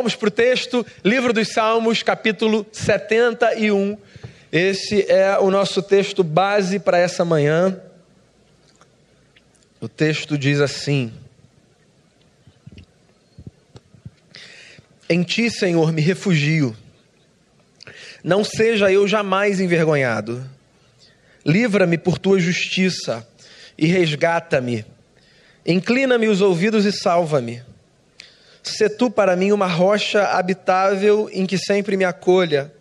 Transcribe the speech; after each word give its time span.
Vamos 0.00 0.16
para 0.16 0.28
o 0.28 0.30
texto, 0.30 0.86
livro 1.04 1.30
dos 1.30 1.48
Salmos, 1.48 2.02
capítulo 2.02 2.66
71. 2.72 3.98
Esse 4.50 5.04
é 5.12 5.38
o 5.38 5.50
nosso 5.50 5.82
texto 5.82 6.24
base 6.24 6.78
para 6.78 6.96
essa 6.96 7.22
manhã. 7.22 7.78
O 9.78 9.86
texto 9.90 10.38
diz 10.38 10.58
assim: 10.58 11.12
Em 15.06 15.22
ti, 15.22 15.50
Senhor, 15.50 15.92
me 15.92 16.00
refugio. 16.00 16.74
Não 18.24 18.42
seja 18.42 18.90
eu 18.90 19.06
jamais 19.06 19.60
envergonhado. 19.60 20.42
Livra-me 21.44 21.98
por 21.98 22.16
tua 22.16 22.40
justiça 22.40 23.28
e 23.76 23.86
resgata-me. 23.86 24.82
Inclina-me 25.66 26.26
os 26.26 26.40
ouvidos 26.40 26.86
e 26.86 26.90
salva-me. 26.90 27.62
Sê 28.62 28.88
tu 28.88 29.10
para 29.10 29.36
mim 29.36 29.52
uma 29.52 29.66
rocha 29.66 30.24
habitável 30.24 31.28
em 31.32 31.46
que 31.46 31.58
sempre 31.58 31.96
me 31.96 32.04
acolha. 32.04 32.72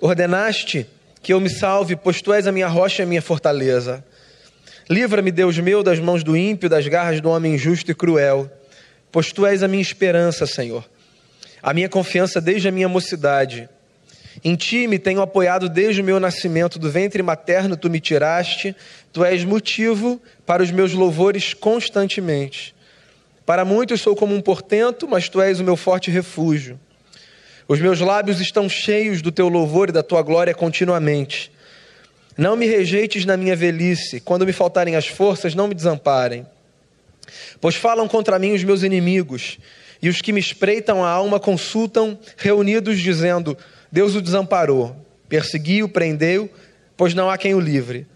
Ordenaste 0.00 0.86
que 1.22 1.32
eu 1.32 1.40
me 1.40 1.50
salve, 1.50 1.96
pois 1.96 2.22
tu 2.22 2.32
és 2.32 2.46
a 2.46 2.52
minha 2.52 2.68
rocha 2.68 3.02
e 3.02 3.04
a 3.04 3.06
minha 3.06 3.20
fortaleza. 3.20 4.04
Livra-me, 4.88 5.30
Deus 5.30 5.58
meu, 5.58 5.82
das 5.82 5.98
mãos 5.98 6.24
do 6.24 6.36
ímpio, 6.36 6.68
das 6.68 6.86
garras 6.88 7.20
do 7.20 7.28
homem 7.28 7.54
injusto 7.54 7.90
e 7.90 7.94
cruel 7.94 8.50
pois 9.12 9.32
tu 9.32 9.46
és 9.46 9.62
a 9.62 9.68
minha 9.68 9.82
esperança, 9.82 10.46
Senhor, 10.46 10.88
a 11.62 11.74
minha 11.74 11.88
confiança 11.88 12.40
desde 12.40 12.68
a 12.68 12.72
minha 12.72 12.88
mocidade. 12.88 13.68
Em 14.44 14.54
ti 14.54 14.86
me 14.86 14.98
tenho 14.98 15.20
apoiado 15.20 15.68
desde 15.68 16.00
o 16.00 16.04
meu 16.04 16.20
nascimento, 16.20 16.78
do 16.78 16.90
ventre 16.90 17.22
materno 17.22 17.76
tu 17.76 17.90
me 17.90 18.00
tiraste, 18.00 18.74
tu 19.12 19.24
és 19.24 19.44
motivo 19.44 20.20
para 20.46 20.62
os 20.62 20.70
meus 20.70 20.92
louvores 20.92 21.52
constantemente. 21.52 22.74
Para 23.44 23.64
muitos 23.64 24.00
sou 24.00 24.14
como 24.14 24.34
um 24.34 24.40
portento, 24.40 25.08
mas 25.08 25.28
tu 25.28 25.40
és 25.40 25.60
o 25.60 25.64
meu 25.64 25.76
forte 25.76 26.10
refúgio. 26.10 26.78
Os 27.66 27.80
meus 27.80 28.00
lábios 28.00 28.40
estão 28.40 28.68
cheios 28.68 29.22
do 29.22 29.30
teu 29.30 29.48
louvor 29.48 29.88
e 29.88 29.92
da 29.92 30.02
tua 30.02 30.22
glória 30.22 30.54
continuamente. 30.54 31.52
Não 32.36 32.56
me 32.56 32.66
rejeites 32.66 33.24
na 33.24 33.36
minha 33.36 33.54
velhice, 33.54 34.20
quando 34.20 34.46
me 34.46 34.52
faltarem 34.52 34.96
as 34.96 35.06
forças, 35.06 35.54
não 35.54 35.68
me 35.68 35.74
desamparem. 35.74 36.46
Pois 37.60 37.74
falam 37.74 38.08
contra 38.08 38.38
mim 38.38 38.52
os 38.52 38.64
meus 38.64 38.82
inimigos, 38.82 39.58
e 40.02 40.08
os 40.08 40.20
que 40.20 40.32
me 40.32 40.40
espreitam 40.40 41.04
a 41.04 41.08
alma 41.08 41.38
consultam, 41.38 42.18
reunidos, 42.36 42.98
dizendo: 42.98 43.56
Deus 43.92 44.14
o 44.14 44.22
desamparou, 44.22 44.96
persegui-o, 45.28 45.88
prendeu, 45.88 46.50
pois 46.96 47.14
não 47.14 47.28
há 47.28 47.36
quem 47.36 47.54
o 47.54 47.60
livre. 47.60 48.06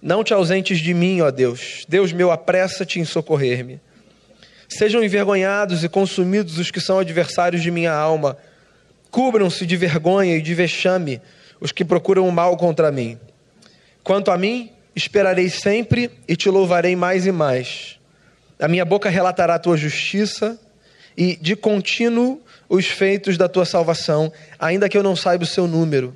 Não 0.00 0.22
te 0.22 0.32
ausentes 0.32 0.78
de 0.78 0.94
mim, 0.94 1.20
ó 1.20 1.30
Deus. 1.30 1.84
Deus 1.88 2.12
meu, 2.12 2.30
apressa-te 2.30 3.00
em 3.00 3.04
socorrer-me. 3.04 3.80
Sejam 4.76 5.02
envergonhados 5.02 5.84
e 5.84 5.88
consumidos 5.88 6.58
os 6.58 6.70
que 6.70 6.80
são 6.80 6.98
adversários 6.98 7.62
de 7.62 7.70
minha 7.70 7.92
alma. 7.92 8.36
Cubram-se 9.10 9.64
de 9.64 9.76
vergonha 9.76 10.36
e 10.36 10.42
de 10.42 10.54
vexame 10.54 11.20
os 11.60 11.72
que 11.72 11.84
procuram 11.84 12.28
o 12.28 12.32
mal 12.32 12.56
contra 12.56 12.90
mim. 12.92 13.18
Quanto 14.04 14.30
a 14.30 14.36
mim, 14.36 14.70
esperarei 14.94 15.48
sempre 15.48 16.10
e 16.28 16.36
te 16.36 16.50
louvarei 16.50 16.94
mais 16.94 17.26
e 17.26 17.32
mais 17.32 17.96
a 18.58 18.68
minha 18.68 18.84
boca 18.84 19.10
relatará 19.10 19.54
a 19.54 19.58
tua 19.58 19.76
justiça 19.76 20.58
e 21.16 21.36
de 21.36 21.54
contínuo 21.54 22.40
os 22.68 22.86
feitos 22.86 23.36
da 23.36 23.48
tua 23.48 23.64
salvação, 23.64 24.32
ainda 24.58 24.88
que 24.88 24.96
eu 24.96 25.02
não 25.02 25.14
saiba 25.14 25.44
o 25.44 25.46
seu 25.46 25.66
número. 25.66 26.14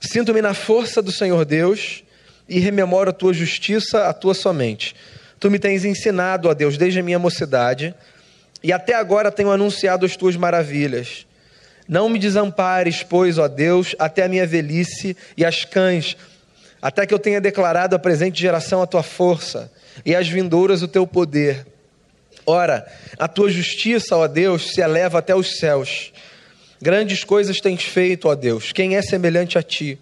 Sinto-me 0.00 0.42
na 0.42 0.54
força 0.54 1.00
do 1.00 1.10
Senhor 1.10 1.44
Deus 1.44 2.02
e 2.48 2.58
rememoro 2.58 3.10
a 3.10 3.12
tua 3.12 3.32
justiça, 3.32 4.08
a 4.08 4.12
tua 4.12 4.34
somente. 4.34 4.94
Tu 5.38 5.50
me 5.50 5.58
tens 5.58 5.84
ensinado, 5.84 6.48
ó 6.48 6.54
Deus, 6.54 6.76
desde 6.76 7.00
a 7.00 7.02
minha 7.02 7.18
mocidade, 7.18 7.94
e 8.62 8.72
até 8.72 8.94
agora 8.94 9.30
tenho 9.30 9.50
anunciado 9.50 10.04
as 10.04 10.16
tuas 10.16 10.36
maravilhas. 10.36 11.26
Não 11.88 12.08
me 12.08 12.18
desampares, 12.18 13.02
pois, 13.02 13.38
ó 13.38 13.48
Deus, 13.48 13.94
até 13.98 14.24
a 14.24 14.28
minha 14.28 14.46
velhice 14.46 15.16
e 15.36 15.44
as 15.44 15.64
cães, 15.64 16.16
até 16.82 17.06
que 17.06 17.14
eu 17.14 17.18
tenha 17.18 17.40
declarado 17.40 17.96
à 17.96 17.98
presente 17.98 18.40
geração 18.40 18.82
a 18.82 18.86
tua 18.86 19.02
força 19.02 19.70
e 20.04 20.14
as 20.14 20.28
vindouras 20.28 20.82
o 20.82 20.88
teu 20.88 21.06
poder. 21.06 21.66
Ora, 22.44 22.86
a 23.18 23.28
tua 23.28 23.50
justiça, 23.50 24.16
ó 24.16 24.26
Deus, 24.26 24.72
se 24.72 24.80
eleva 24.80 25.18
até 25.18 25.34
os 25.34 25.58
céus. 25.58 26.12
Grandes 26.80 27.24
coisas 27.24 27.60
tens 27.60 27.82
feito, 27.82 28.28
ó 28.28 28.34
Deus. 28.34 28.72
Quem 28.72 28.96
é 28.96 29.02
semelhante 29.02 29.58
a 29.58 29.62
ti? 29.62 29.98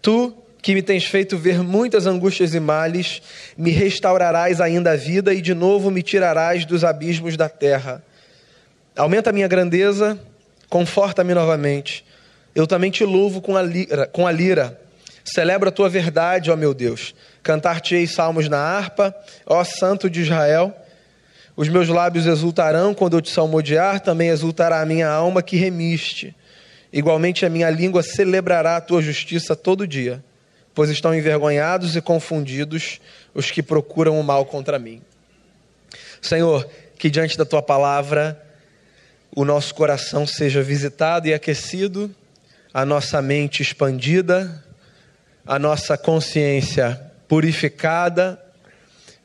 Tu, 0.00 0.34
que 0.66 0.74
me 0.74 0.82
tens 0.82 1.04
feito 1.04 1.38
ver 1.38 1.62
muitas 1.62 2.08
angústias 2.08 2.52
e 2.52 2.58
males, 2.58 3.22
me 3.56 3.70
restaurarás 3.70 4.60
ainda 4.60 4.90
a 4.90 4.96
vida 4.96 5.32
e 5.32 5.40
de 5.40 5.54
novo 5.54 5.92
me 5.92 6.02
tirarás 6.02 6.64
dos 6.64 6.82
abismos 6.82 7.36
da 7.36 7.48
terra. 7.48 8.02
Aumenta 8.96 9.30
a 9.30 9.32
minha 9.32 9.46
grandeza, 9.46 10.18
conforta-me 10.68 11.34
novamente. 11.34 12.04
Eu 12.52 12.66
também 12.66 12.90
te 12.90 13.04
louvo 13.04 13.40
com 13.40 13.56
a 13.56 13.62
lira. 13.62 14.08
Com 14.08 14.26
a 14.26 14.32
lira. 14.32 14.76
Celebro 15.24 15.68
a 15.68 15.70
tua 15.70 15.88
verdade, 15.88 16.50
ó 16.50 16.56
meu 16.56 16.74
Deus. 16.74 17.14
Cantar-te-ei 17.44 18.08
salmos 18.08 18.48
na 18.48 18.58
harpa, 18.58 19.14
ó 19.46 19.62
Santo 19.62 20.10
de 20.10 20.22
Israel. 20.22 20.74
Os 21.56 21.68
meus 21.68 21.86
lábios 21.88 22.26
exultarão 22.26 22.92
quando 22.92 23.16
eu 23.16 23.20
te 23.20 23.30
salmodiar, 23.30 24.00
também 24.00 24.30
exultará 24.30 24.80
a 24.80 24.84
minha 24.84 25.08
alma 25.08 25.44
que 25.44 25.56
remiste. 25.56 26.34
Igualmente 26.92 27.46
a 27.46 27.48
minha 27.48 27.70
língua 27.70 28.02
celebrará 28.02 28.76
a 28.76 28.80
tua 28.80 29.00
justiça 29.00 29.54
todo 29.54 29.86
dia, 29.86 30.24
pois 30.76 30.90
estão 30.90 31.14
envergonhados 31.14 31.96
e 31.96 32.02
confundidos 32.02 33.00
os 33.34 33.50
que 33.50 33.62
procuram 33.62 34.20
o 34.20 34.22
mal 34.22 34.44
contra 34.44 34.78
mim. 34.78 35.00
Senhor, 36.20 36.68
que 36.98 37.08
diante 37.08 37.38
da 37.38 37.46
tua 37.46 37.62
palavra 37.62 38.38
o 39.34 39.42
nosso 39.42 39.74
coração 39.74 40.26
seja 40.26 40.62
visitado 40.62 41.28
e 41.28 41.32
aquecido, 41.32 42.14
a 42.74 42.84
nossa 42.84 43.22
mente 43.22 43.62
expandida, 43.62 44.62
a 45.46 45.58
nossa 45.58 45.96
consciência 45.96 47.00
purificada 47.26 48.38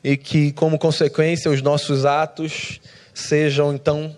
e 0.02 0.16
que, 0.16 0.52
como 0.52 0.78
consequência, 0.78 1.50
os 1.50 1.60
nossos 1.60 2.06
atos 2.06 2.80
sejam 3.12 3.74
então 3.74 4.16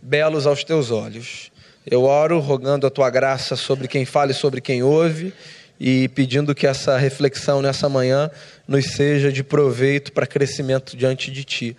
belos 0.00 0.46
aos 0.46 0.62
teus 0.62 0.92
olhos. 0.92 1.50
Eu 1.84 2.04
oro 2.04 2.38
rogando 2.38 2.86
a 2.86 2.90
tua 2.90 3.10
graça 3.10 3.56
sobre 3.56 3.88
quem 3.88 4.04
fala 4.04 4.30
e 4.30 4.34
sobre 4.34 4.60
quem 4.60 4.84
ouve 4.84 5.34
e 5.78 6.08
pedindo 6.08 6.54
que 6.54 6.66
essa 6.66 6.96
reflexão 6.96 7.60
nessa 7.60 7.88
manhã 7.88 8.30
nos 8.66 8.92
seja 8.92 9.32
de 9.32 9.42
proveito 9.42 10.12
para 10.12 10.26
crescimento 10.26 10.96
diante 10.96 11.30
de 11.30 11.44
ti. 11.44 11.76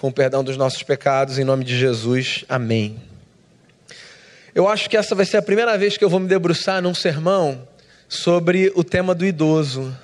Com 0.00 0.08
o 0.08 0.12
perdão 0.12 0.42
dos 0.42 0.56
nossos 0.56 0.82
pecados, 0.82 1.38
em 1.38 1.44
nome 1.44 1.64
de 1.64 1.78
Jesus. 1.78 2.44
Amém. 2.48 3.00
Eu 4.54 4.68
acho 4.68 4.88
que 4.88 4.96
essa 4.96 5.14
vai 5.14 5.26
ser 5.26 5.38
a 5.38 5.42
primeira 5.42 5.76
vez 5.76 5.96
que 5.96 6.04
eu 6.04 6.10
vou 6.10 6.20
me 6.20 6.28
debruçar 6.28 6.82
num 6.82 6.94
sermão 6.94 7.66
sobre 8.08 8.72
o 8.74 8.84
tema 8.84 9.14
do 9.14 9.24
idoso. 9.24 9.96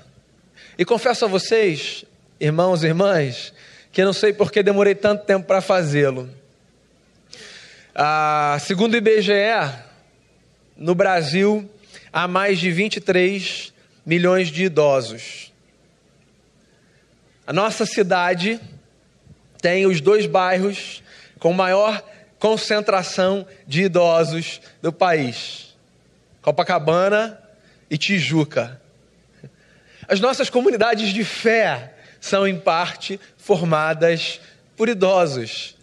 E 0.79 0.85
confesso 0.85 1.25
a 1.25 1.29
vocês, 1.29 2.05
irmãos 2.41 2.83
e 2.83 2.87
irmãs, 2.87 3.53
que 3.93 4.05
não 4.05 4.13
sei 4.13 4.33
por 4.33 4.51
que 4.51 4.63
demorei 4.63 4.95
tanto 4.95 5.25
tempo 5.25 5.47
para 5.47 5.61
fazê-lo. 5.61 6.29
Ah, 7.95 8.57
segundo 8.61 8.95
o 8.95 8.97
IBGE, 8.97 9.33
no 10.77 10.95
Brasil 10.95 11.69
há 12.13 12.27
mais 12.27 12.59
de 12.59 12.71
23 12.71 13.73
milhões 14.05 14.49
de 14.49 14.65
idosos. 14.65 15.53
A 17.47 17.53
nossa 17.53 17.85
cidade 17.85 18.61
tem 19.61 19.87
os 19.87 20.01
dois 20.01 20.27
bairros 20.27 21.03
com 21.39 21.53
maior 21.53 22.03
concentração 22.39 23.47
de 23.67 23.83
idosos 23.83 24.61
do 24.81 24.93
país: 24.93 25.77
Copacabana 26.43 27.41
e 27.91 27.99
Tijuca. 27.99 28.81
As 30.09 30.21
nossas 30.21 30.51
comunidades 30.51 31.13
de 31.13 31.25
fé 31.25 31.95
são, 32.21 32.47
em 32.47 32.59
parte, 32.59 33.19
formadas 33.37 34.41
por 34.77 34.89
idosos. 34.89 35.77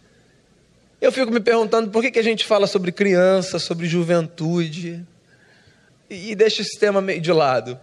Eu 0.99 1.11
fico 1.11 1.31
me 1.31 1.39
perguntando 1.39 1.91
por 1.91 2.01
que, 2.01 2.11
que 2.11 2.19
a 2.19 2.23
gente 2.23 2.45
fala 2.45 2.67
sobre 2.67 2.91
criança, 2.91 3.59
sobre 3.59 3.87
juventude, 3.87 5.05
e 6.09 6.35
deixa 6.35 6.61
esse 6.61 6.79
tema 6.79 7.01
meio 7.01 7.21
de 7.21 7.31
lado. 7.31 7.79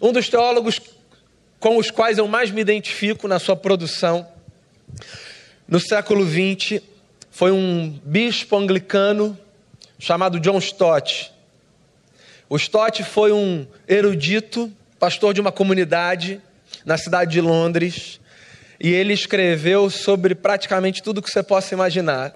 Um 0.00 0.12
dos 0.12 0.28
teólogos 0.28 0.80
com 1.58 1.78
os 1.78 1.90
quais 1.90 2.18
eu 2.18 2.28
mais 2.28 2.50
me 2.50 2.60
identifico 2.60 3.26
na 3.26 3.38
sua 3.38 3.56
produção, 3.56 4.26
no 5.66 5.80
século 5.80 6.24
XX, 6.24 6.82
foi 7.30 7.50
um 7.50 7.98
bispo 8.04 8.56
anglicano 8.56 9.38
chamado 9.98 10.38
John 10.38 10.58
Stott. 10.58 11.32
O 12.48 12.56
Stott 12.56 13.02
foi 13.02 13.32
um 13.32 13.66
erudito 13.88 14.72
pastor 14.98 15.34
de 15.34 15.40
uma 15.40 15.52
comunidade 15.52 16.40
na 16.84 16.96
cidade 16.96 17.32
de 17.32 17.40
Londres, 17.40 18.20
e 18.78 18.92
ele 18.92 19.12
escreveu 19.12 19.90
sobre 19.90 20.34
praticamente 20.34 21.02
tudo 21.02 21.22
que 21.22 21.30
você 21.30 21.42
possa 21.42 21.74
imaginar. 21.74 22.34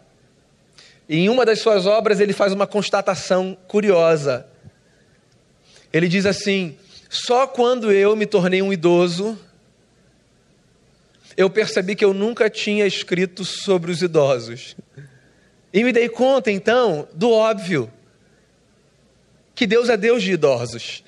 E 1.08 1.18
em 1.18 1.28
uma 1.28 1.44
das 1.44 1.60
suas 1.60 1.86
obras 1.86 2.20
ele 2.20 2.32
faz 2.32 2.52
uma 2.52 2.66
constatação 2.66 3.56
curiosa. 3.68 4.46
Ele 5.92 6.08
diz 6.08 6.26
assim: 6.26 6.76
só 7.08 7.46
quando 7.46 7.92
eu 7.92 8.14
me 8.14 8.26
tornei 8.26 8.62
um 8.62 8.72
idoso 8.72 9.38
eu 11.40 11.48
percebi 11.48 11.94
que 11.94 12.04
eu 12.04 12.12
nunca 12.12 12.50
tinha 12.50 12.86
escrito 12.86 13.46
sobre 13.46 13.90
os 13.90 14.02
idosos. 14.02 14.76
E 15.72 15.82
me 15.82 15.90
dei 15.90 16.08
conta, 16.08 16.50
então, 16.50 17.08
do 17.14 17.30
óbvio: 17.30 17.90
que 19.54 19.66
Deus 19.66 19.88
é 19.88 19.96
Deus 19.96 20.22
de 20.22 20.32
idosos. 20.32 21.02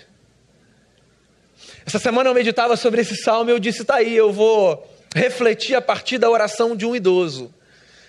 Essa 1.84 1.98
semana 1.98 2.30
eu 2.30 2.34
meditava 2.34 2.76
sobre 2.76 3.00
esse 3.00 3.16
salmo 3.16 3.50
e 3.50 3.52
eu 3.52 3.58
disse: 3.58 3.84
tá 3.84 3.96
aí, 3.96 4.16
eu 4.16 4.32
vou 4.32 4.88
refletir 5.14 5.74
a 5.74 5.82
partir 5.82 6.16
da 6.16 6.30
oração 6.30 6.74
de 6.74 6.86
um 6.86 6.96
idoso. 6.96 7.52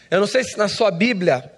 Eu 0.09 0.21
não 0.21 0.27
sei 0.27 0.43
se 0.45 0.57
na 0.57 0.67
sua 0.67 0.91
Bíblia, 0.91 1.51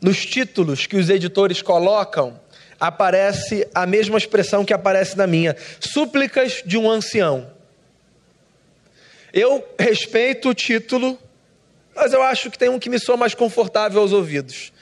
nos 0.00 0.24
títulos 0.24 0.86
que 0.86 0.96
os 0.96 1.08
editores 1.08 1.62
colocam, 1.62 2.40
aparece 2.78 3.68
a 3.74 3.86
mesma 3.86 4.18
expressão 4.18 4.64
que 4.64 4.72
aparece 4.72 5.16
na 5.16 5.26
minha: 5.26 5.56
súplicas 5.80 6.62
de 6.64 6.76
um 6.76 6.90
ancião. 6.90 7.50
Eu 9.32 9.66
respeito 9.78 10.50
o 10.50 10.54
título, 10.54 11.18
mas 11.94 12.12
eu 12.12 12.22
acho 12.22 12.50
que 12.50 12.58
tem 12.58 12.68
um 12.68 12.78
que 12.78 12.88
me 12.88 12.98
soa 12.98 13.16
mais 13.16 13.34
confortável 13.34 14.00
aos 14.00 14.12
ouvidos. 14.12 14.72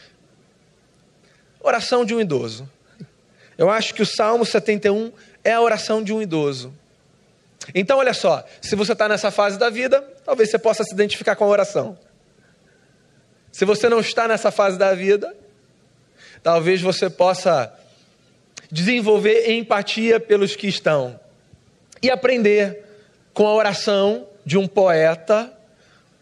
Oração 1.61 2.05
de 2.05 2.15
um 2.15 2.21
idoso. 2.21 2.69
Eu 3.57 3.71
acho 3.71 3.95
que 3.95 4.03
o 4.03 4.07
Salmo 4.07 4.45
71 4.45 5.13
é 5.45 5.53
a 5.53 5.61
oração 5.61 6.03
de 6.03 6.13
um 6.13 6.21
idoso. 6.21 6.73
Então, 7.75 7.99
olha 7.99 8.13
só, 8.13 8.45
se 8.61 8.75
você 8.75 8.93
está 8.93 9.09
nessa 9.09 9.31
fase 9.31 9.59
da 9.59 9.71
vida, 9.71 10.03
talvez 10.25 10.51
você 10.51 10.59
possa 10.59 10.83
se 10.83 10.93
identificar 10.93 11.37
com 11.37 11.45
a 11.45 11.49
oração. 11.49 11.97
Se 13.53 13.65
você 13.65 13.89
não 13.89 14.01
está 14.01 14.27
nessa 14.27 14.51
fase 14.51 14.79
da 14.79 14.95
vida, 14.95 15.35
talvez 16.43 16.81
você 16.81 17.09
possa 17.09 17.73
desenvolver 18.73 19.53
empatia 19.53 20.19
pelos 20.19 20.57
que 20.57 20.67
estão 20.67 21.21
e 22.03 22.11
aprender 22.11 22.83
com 23.35 23.47
a 23.47 23.53
oração 23.53 24.27
de 24.47 24.57
um 24.57 24.67
poeta, 24.67 25.53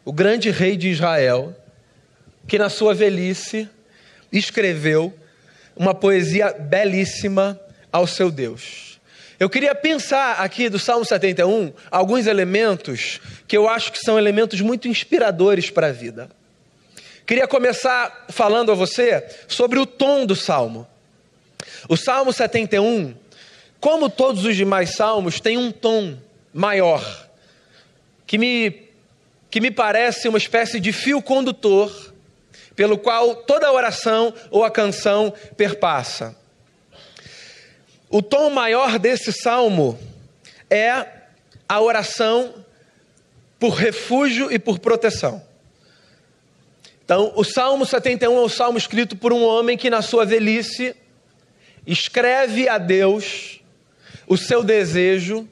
o 0.04 0.12
grande 0.12 0.50
rei 0.50 0.76
de 0.76 0.88
Israel, 0.88 1.56
que 2.48 2.58
na 2.58 2.68
sua 2.68 2.92
velhice 2.92 3.68
escreveu 4.32 5.14
uma 5.76 5.94
poesia 5.94 6.52
belíssima 6.52 7.58
ao 7.92 8.06
seu 8.06 8.32
Deus. 8.32 9.00
Eu 9.38 9.48
queria 9.48 9.74
pensar 9.74 10.40
aqui 10.40 10.68
do 10.68 10.78
Salmo 10.78 11.04
71 11.04 11.72
alguns 11.88 12.26
elementos 12.26 13.20
que 13.46 13.56
eu 13.56 13.68
acho 13.68 13.92
que 13.92 13.98
são 13.98 14.18
elementos 14.18 14.60
muito 14.60 14.88
inspiradores 14.88 15.70
para 15.70 15.86
a 15.86 15.92
vida. 15.92 16.28
Queria 17.24 17.46
começar 17.46 18.26
falando 18.28 18.72
a 18.72 18.74
você 18.74 19.24
sobre 19.46 19.78
o 19.78 19.86
tom 19.86 20.26
do 20.26 20.34
salmo. 20.34 20.86
O 21.88 21.96
Salmo 21.96 22.32
71, 22.32 23.14
como 23.80 24.08
todos 24.08 24.44
os 24.44 24.56
demais 24.56 24.94
salmos, 24.94 25.40
tem 25.40 25.56
um 25.56 25.70
tom 25.70 26.18
maior 26.52 27.28
que 28.26 28.38
me, 28.38 28.88
que 29.50 29.60
me 29.60 29.70
parece 29.70 30.28
uma 30.28 30.38
espécie 30.38 30.78
de 30.78 30.92
fio 30.92 31.20
condutor 31.20 32.14
pelo 32.76 32.96
qual 32.96 33.36
toda 33.36 33.66
a 33.66 33.72
oração 33.72 34.32
ou 34.50 34.64
a 34.64 34.70
canção 34.70 35.32
perpassa. 35.56 36.36
O 38.08 38.22
tom 38.22 38.50
maior 38.50 38.98
desse 38.98 39.32
salmo 39.32 39.98
é 40.68 41.06
a 41.68 41.80
oração 41.80 42.54
por 43.58 43.74
refúgio 43.74 44.50
e 44.50 44.58
por 44.58 44.78
proteção. 44.78 45.42
Então, 47.04 47.32
o 47.34 47.44
Salmo 47.44 47.84
71 47.84 48.36
é 48.36 48.40
o 48.40 48.48
salmo 48.48 48.78
escrito 48.78 49.16
por 49.16 49.32
um 49.32 49.42
homem 49.42 49.76
que, 49.76 49.90
na 49.90 50.00
sua 50.00 50.24
velhice, 50.24 50.94
escreve 51.90 52.68
a 52.68 52.78
Deus 52.78 53.60
o 54.26 54.36
seu 54.36 54.62
desejo 54.62 55.48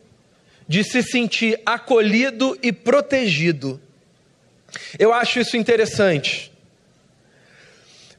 de 0.68 0.84
se 0.84 1.02
sentir 1.02 1.60
acolhido 1.66 2.56
e 2.62 2.72
protegido. 2.72 3.80
Eu 4.98 5.12
acho 5.12 5.40
isso 5.40 5.56
interessante. 5.56 6.52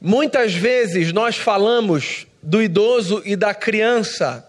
Muitas 0.00 0.52
vezes 0.52 1.12
nós 1.12 1.36
falamos 1.36 2.26
do 2.42 2.62
idoso 2.62 3.22
e 3.24 3.36
da 3.36 3.54
criança 3.54 4.46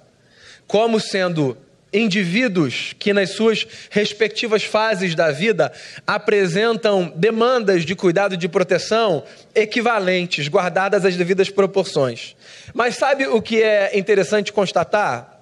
como 0.68 1.00
sendo 1.00 1.58
indivíduos 1.94 2.96
que, 2.98 3.14
nas 3.14 3.32
suas 3.32 3.68
respectivas 3.90 4.64
fases 4.64 5.14
da 5.16 5.32
vida, 5.32 5.72
apresentam 6.06 7.12
demandas 7.16 7.84
de 7.86 7.96
cuidado 7.96 8.36
e 8.36 8.38
de 8.38 8.48
proteção 8.48 9.24
equivalentes, 9.54 10.48
guardadas 10.48 11.06
as 11.06 11.16
devidas 11.16 11.50
proporções. 11.50 12.36
Mas 12.74 12.96
sabe 12.96 13.28
o 13.28 13.42
que 13.42 13.62
é 13.62 13.98
interessante 13.98 14.54
constatar? 14.54 15.42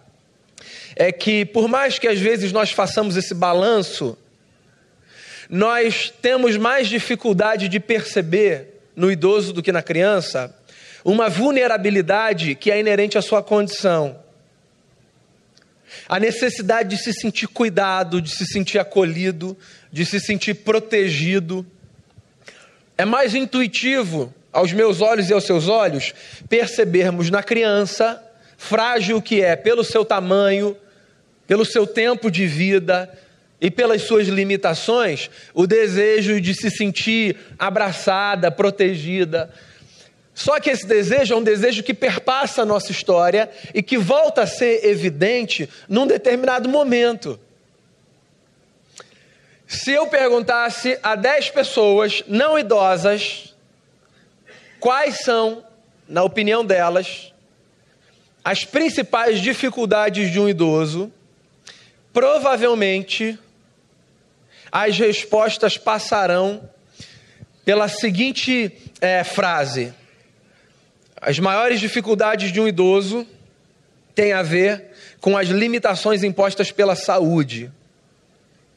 é 1.00 1.14
que, 1.14 1.46
por 1.46 1.70
mais 1.70 1.98
que 1.98 2.10
às 2.10 2.20
vezes 2.20 2.52
nós 2.52 2.72
façamos 2.72 3.16
esse 3.16 3.34
balanço, 3.34 4.18
nós 5.50 6.14
temos 6.22 6.58
mais 6.58 6.90
dificuldade 6.90 7.70
de 7.70 7.80
perceber 7.80 8.82
no 8.96 9.10
idoso 9.10 9.54
do 9.54 9.64
que 9.64 9.72
na 9.72 9.82
criança 9.82 10.54
uma 11.04 11.30
vulnerabilidade 11.30 12.54
que 12.54 12.70
é 12.70 12.78
inerente 12.78 13.18
à 13.18 13.22
sua 13.22 13.42
condição. 13.42 14.20
A 16.08 16.20
necessidade 16.20 16.96
de 16.96 17.04
se 17.04 17.14
sentir 17.14 17.48
cuidado, 17.48 18.22
de 18.22 18.30
se 18.30 18.46
sentir 18.46 18.80
acolhido, 18.80 19.58
de 19.92 20.06
se 20.06 20.20
sentir 20.20 20.56
protegido. 20.56 21.66
É 22.98 23.06
mais 23.06 23.34
intuitivo, 23.34 24.34
aos 24.52 24.74
meus 24.74 25.02
olhos 25.02 25.30
e 25.30 25.34
aos 25.34 25.46
seus 25.46 25.68
olhos, 25.68 26.14
percebermos 26.48 27.30
na 27.30 27.44
criança, 27.44 28.22
frágil 28.58 29.22
que 29.22 29.42
é 29.42 29.56
pelo 29.56 29.84
seu 29.84 30.04
tamanho, 30.04 30.76
pelo 31.48 31.66
seu 31.66 31.88
tempo 31.88 32.30
de 32.30 32.46
vida 32.46 33.10
e 33.62 33.70
pelas 33.70 34.04
suas 34.04 34.28
limitações, 34.28 35.30
o 35.54 35.68
desejo 35.68 36.40
de 36.40 36.54
se 36.54 36.70
sentir 36.70 37.36
abraçada, 37.58 38.52
protegida. 38.52 39.52
Só 40.40 40.58
que 40.58 40.70
esse 40.70 40.88
desejo 40.88 41.34
é 41.34 41.38
um 41.38 41.44
desejo 41.44 41.84
que 41.84 41.94
perpassa 41.94 42.62
a 42.62 42.66
nossa 42.66 42.94
história 42.94 43.52
e 43.74 43.84
que 43.84 43.98
volta 43.98 44.44
a 44.44 44.48
ser 44.48 44.86
evidente 44.86 45.68
num 45.90 46.08
determinado 46.08 46.70
momento. 46.70 47.38
Se 49.68 49.92
eu 49.92 50.08
perguntasse 50.08 50.98
a 51.04 51.18
10 51.18 51.50
pessoas 51.50 52.24
não 52.26 52.58
idosas 52.58 53.54
quais 54.80 55.18
são, 55.18 55.62
na 56.08 56.24
opinião 56.24 56.64
delas, 56.64 57.34
as 58.42 58.64
principais 58.64 59.42
dificuldades 59.42 60.32
de 60.32 60.40
um 60.40 60.48
idoso, 60.48 61.12
provavelmente 62.14 63.38
as 64.72 64.98
respostas 64.98 65.78
passarão 65.78 66.70
pela 67.66 67.90
seguinte 67.90 68.72
é, 69.02 69.22
frase: 69.26 69.94
as 71.22 71.38
maiores 71.40 71.80
dificuldades 71.80 72.52
de 72.52 72.60
um 72.60 72.68
idoso 72.68 73.28
têm 74.16 74.34
a 74.34 74.42
ver 74.42 74.92
com 75.20 75.38
as 75.38 75.48
limitações 75.48 76.24
impostas 76.24 76.72
pela 76.72 76.96
saúde, 76.96 77.72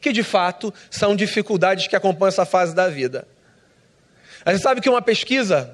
que 0.00 0.12
de 0.12 0.22
fato 0.22 0.72
são 0.90 1.14
dificuldades 1.14 1.86
que 1.86 1.96
acompanham 1.96 2.28
essa 2.28 2.44
fase 2.44 2.74
da 2.74 2.88
vida. 2.88 3.26
A 4.44 4.52
gente 4.52 4.62
sabe 4.62 4.80
que 4.80 4.88
uma 4.88 5.00
pesquisa 5.00 5.72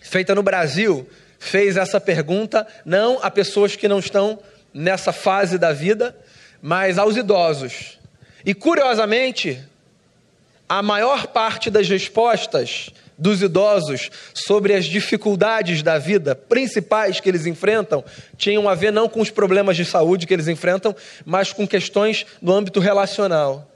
feita 0.00 0.34
no 0.34 0.42
Brasil 0.42 1.08
fez 1.38 1.76
essa 1.76 2.00
pergunta 2.00 2.66
não 2.84 3.18
a 3.22 3.30
pessoas 3.30 3.74
que 3.76 3.88
não 3.88 3.98
estão 3.98 4.38
nessa 4.72 5.12
fase 5.12 5.56
da 5.56 5.72
vida, 5.72 6.14
mas 6.60 6.98
aos 6.98 7.16
idosos. 7.16 7.98
E 8.44 8.52
curiosamente, 8.52 9.62
a 10.68 10.82
maior 10.82 11.28
parte 11.28 11.70
das 11.70 11.88
respostas 11.88 12.90
dos 13.18 13.42
idosos 13.42 14.10
sobre 14.34 14.74
as 14.74 14.84
dificuldades 14.84 15.82
da 15.82 15.98
vida 15.98 16.34
principais 16.34 17.20
que 17.20 17.28
eles 17.28 17.46
enfrentam 17.46 18.04
tinham 18.36 18.68
a 18.68 18.74
ver 18.74 18.92
não 18.92 19.08
com 19.08 19.20
os 19.20 19.30
problemas 19.30 19.76
de 19.76 19.84
saúde 19.84 20.26
que 20.26 20.34
eles 20.34 20.48
enfrentam, 20.48 20.94
mas 21.24 21.52
com 21.52 21.66
questões 21.66 22.26
no 22.40 22.52
âmbito 22.52 22.80
relacional. 22.80 23.70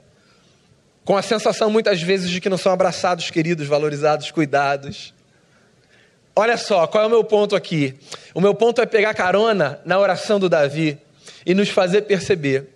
Com 1.03 1.17
a 1.17 1.21
sensação 1.21 1.69
muitas 1.69 2.01
vezes 2.01 2.29
de 2.29 2.39
que 2.39 2.49
não 2.49 2.57
são 2.57 2.71
abraçados, 2.71 3.31
queridos, 3.31 3.67
valorizados, 3.67 4.29
cuidados. 4.29 5.13
Olha 6.35 6.57
só, 6.57 6.85
qual 6.87 7.03
é 7.03 7.07
o 7.07 7.09
meu 7.09 7.23
ponto 7.23 7.55
aqui? 7.55 7.95
O 8.33 8.39
meu 8.39 8.53
ponto 8.53 8.81
é 8.81 8.85
pegar 8.85 9.13
carona 9.13 9.81
na 9.83 9.99
oração 9.99 10.39
do 10.39 10.47
Davi 10.47 10.97
e 11.45 11.53
nos 11.53 11.69
fazer 11.69 12.03
perceber 12.03 12.69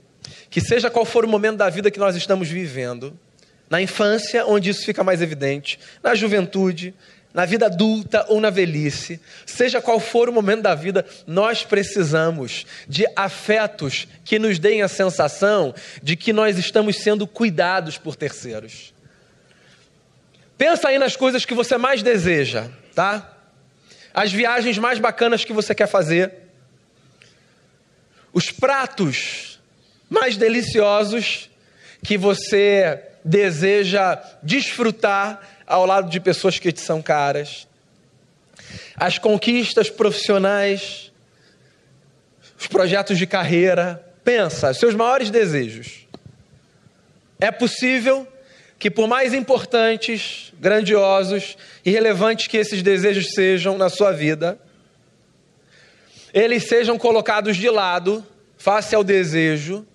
que 0.49 0.59
seja 0.59 0.89
qual 0.89 1.05
for 1.05 1.23
o 1.23 1.27
momento 1.27 1.57
da 1.57 1.69
vida 1.69 1.91
que 1.91 1.99
nós 1.99 2.15
estamos 2.15 2.49
vivendo, 2.49 3.17
na 3.69 3.81
infância, 3.81 4.45
onde 4.45 4.69
isso 4.69 4.85
fica 4.85 5.03
mais 5.03 5.21
evidente, 5.21 5.79
na 6.03 6.15
juventude, 6.15 6.93
na 7.35 7.43
vida 7.43 7.65
adulta 7.65 8.25
ou 8.29 8.39
na 8.39 8.49
velhice, 8.49 9.19
seja 9.45 9.81
qual 9.81 9.99
for 9.99 10.29
o 10.29 10.31
momento 10.31 10.61
da 10.61 10.73
vida, 10.73 11.05
nós 11.27 11.65
precisamos 11.65 12.65
de 12.87 13.05
afetos 13.13 14.07
que 14.23 14.39
nos 14.39 14.57
deem 14.57 14.81
a 14.81 14.87
sensação 14.87 15.75
de 16.01 16.15
que 16.15 16.31
nós 16.31 16.57
estamos 16.57 16.95
sendo 16.95 17.27
cuidados 17.27 17.97
por 17.97 18.15
terceiros. 18.15 18.93
Pensa 20.57 20.87
aí 20.87 20.97
nas 20.97 21.17
coisas 21.17 21.43
que 21.43 21.53
você 21.53 21.77
mais 21.77 22.01
deseja, 22.01 22.69
tá? 22.93 23.33
As 24.13 24.31
viagens 24.31 24.77
mais 24.77 24.97
bacanas 24.97 25.43
que 25.43 25.51
você 25.51 25.75
quer 25.75 25.87
fazer, 25.87 26.31
os 28.31 28.49
pratos 28.49 29.59
mais 30.09 30.37
deliciosos 30.37 31.49
que 32.01 32.17
você 32.17 33.14
deseja 33.25 34.21
desfrutar 34.43 35.41
ao 35.65 35.83
lado 35.83 36.09
de 36.11 36.19
pessoas 36.19 36.59
que 36.59 36.71
te 36.71 36.79
são 36.79 37.01
caras. 37.01 37.67
As 38.95 39.17
conquistas 39.17 39.89
profissionais, 39.89 41.11
os 42.57 42.67
projetos 42.67 43.17
de 43.17 43.25
carreira. 43.25 44.01
Pensa, 44.23 44.73
seus 44.73 44.93
maiores 44.93 45.31
desejos. 45.31 46.07
É 47.39 47.51
possível 47.51 48.27
que, 48.77 48.89
por 48.89 49.07
mais 49.07 49.33
importantes, 49.33 50.53
grandiosos 50.59 51.57
e 51.83 51.91
relevantes 51.91 52.47
que 52.47 52.57
esses 52.57 52.81
desejos 52.81 53.33
sejam 53.33 53.77
na 53.77 53.89
sua 53.89 54.11
vida, 54.11 54.57
eles 56.33 56.67
sejam 56.67 56.97
colocados 56.97 57.57
de 57.57 57.69
lado 57.69 58.25
face 58.57 58.95
ao 58.95 59.03
desejo 59.03 59.85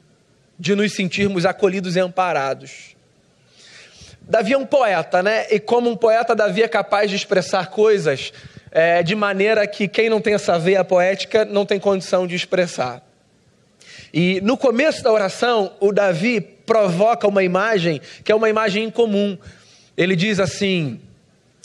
de 0.58 0.74
nos 0.74 0.92
sentirmos 0.92 1.44
acolhidos 1.44 1.96
e 1.96 2.00
amparados. 2.00 2.96
Davi 4.30 4.52
é 4.52 4.58
um 4.58 4.64
poeta, 4.64 5.24
né? 5.24 5.44
E 5.50 5.58
como 5.58 5.90
um 5.90 5.96
poeta, 5.96 6.36
Davi 6.36 6.62
é 6.62 6.68
capaz 6.68 7.10
de 7.10 7.16
expressar 7.16 7.68
coisas 7.68 8.32
é, 8.70 9.02
de 9.02 9.16
maneira 9.16 9.66
que 9.66 9.88
quem 9.88 10.08
não 10.08 10.20
tem 10.20 10.34
essa 10.34 10.56
veia 10.56 10.84
poética 10.84 11.44
não 11.44 11.66
tem 11.66 11.80
condição 11.80 12.28
de 12.28 12.36
expressar. 12.36 13.02
E 14.14 14.40
no 14.40 14.56
começo 14.56 15.02
da 15.02 15.12
oração, 15.12 15.72
o 15.80 15.90
Davi 15.90 16.40
provoca 16.40 17.26
uma 17.26 17.42
imagem 17.42 18.00
que 18.22 18.30
é 18.30 18.34
uma 18.34 18.48
imagem 18.48 18.84
incomum. 18.84 19.36
Ele 19.96 20.14
diz 20.14 20.38
assim: 20.38 21.00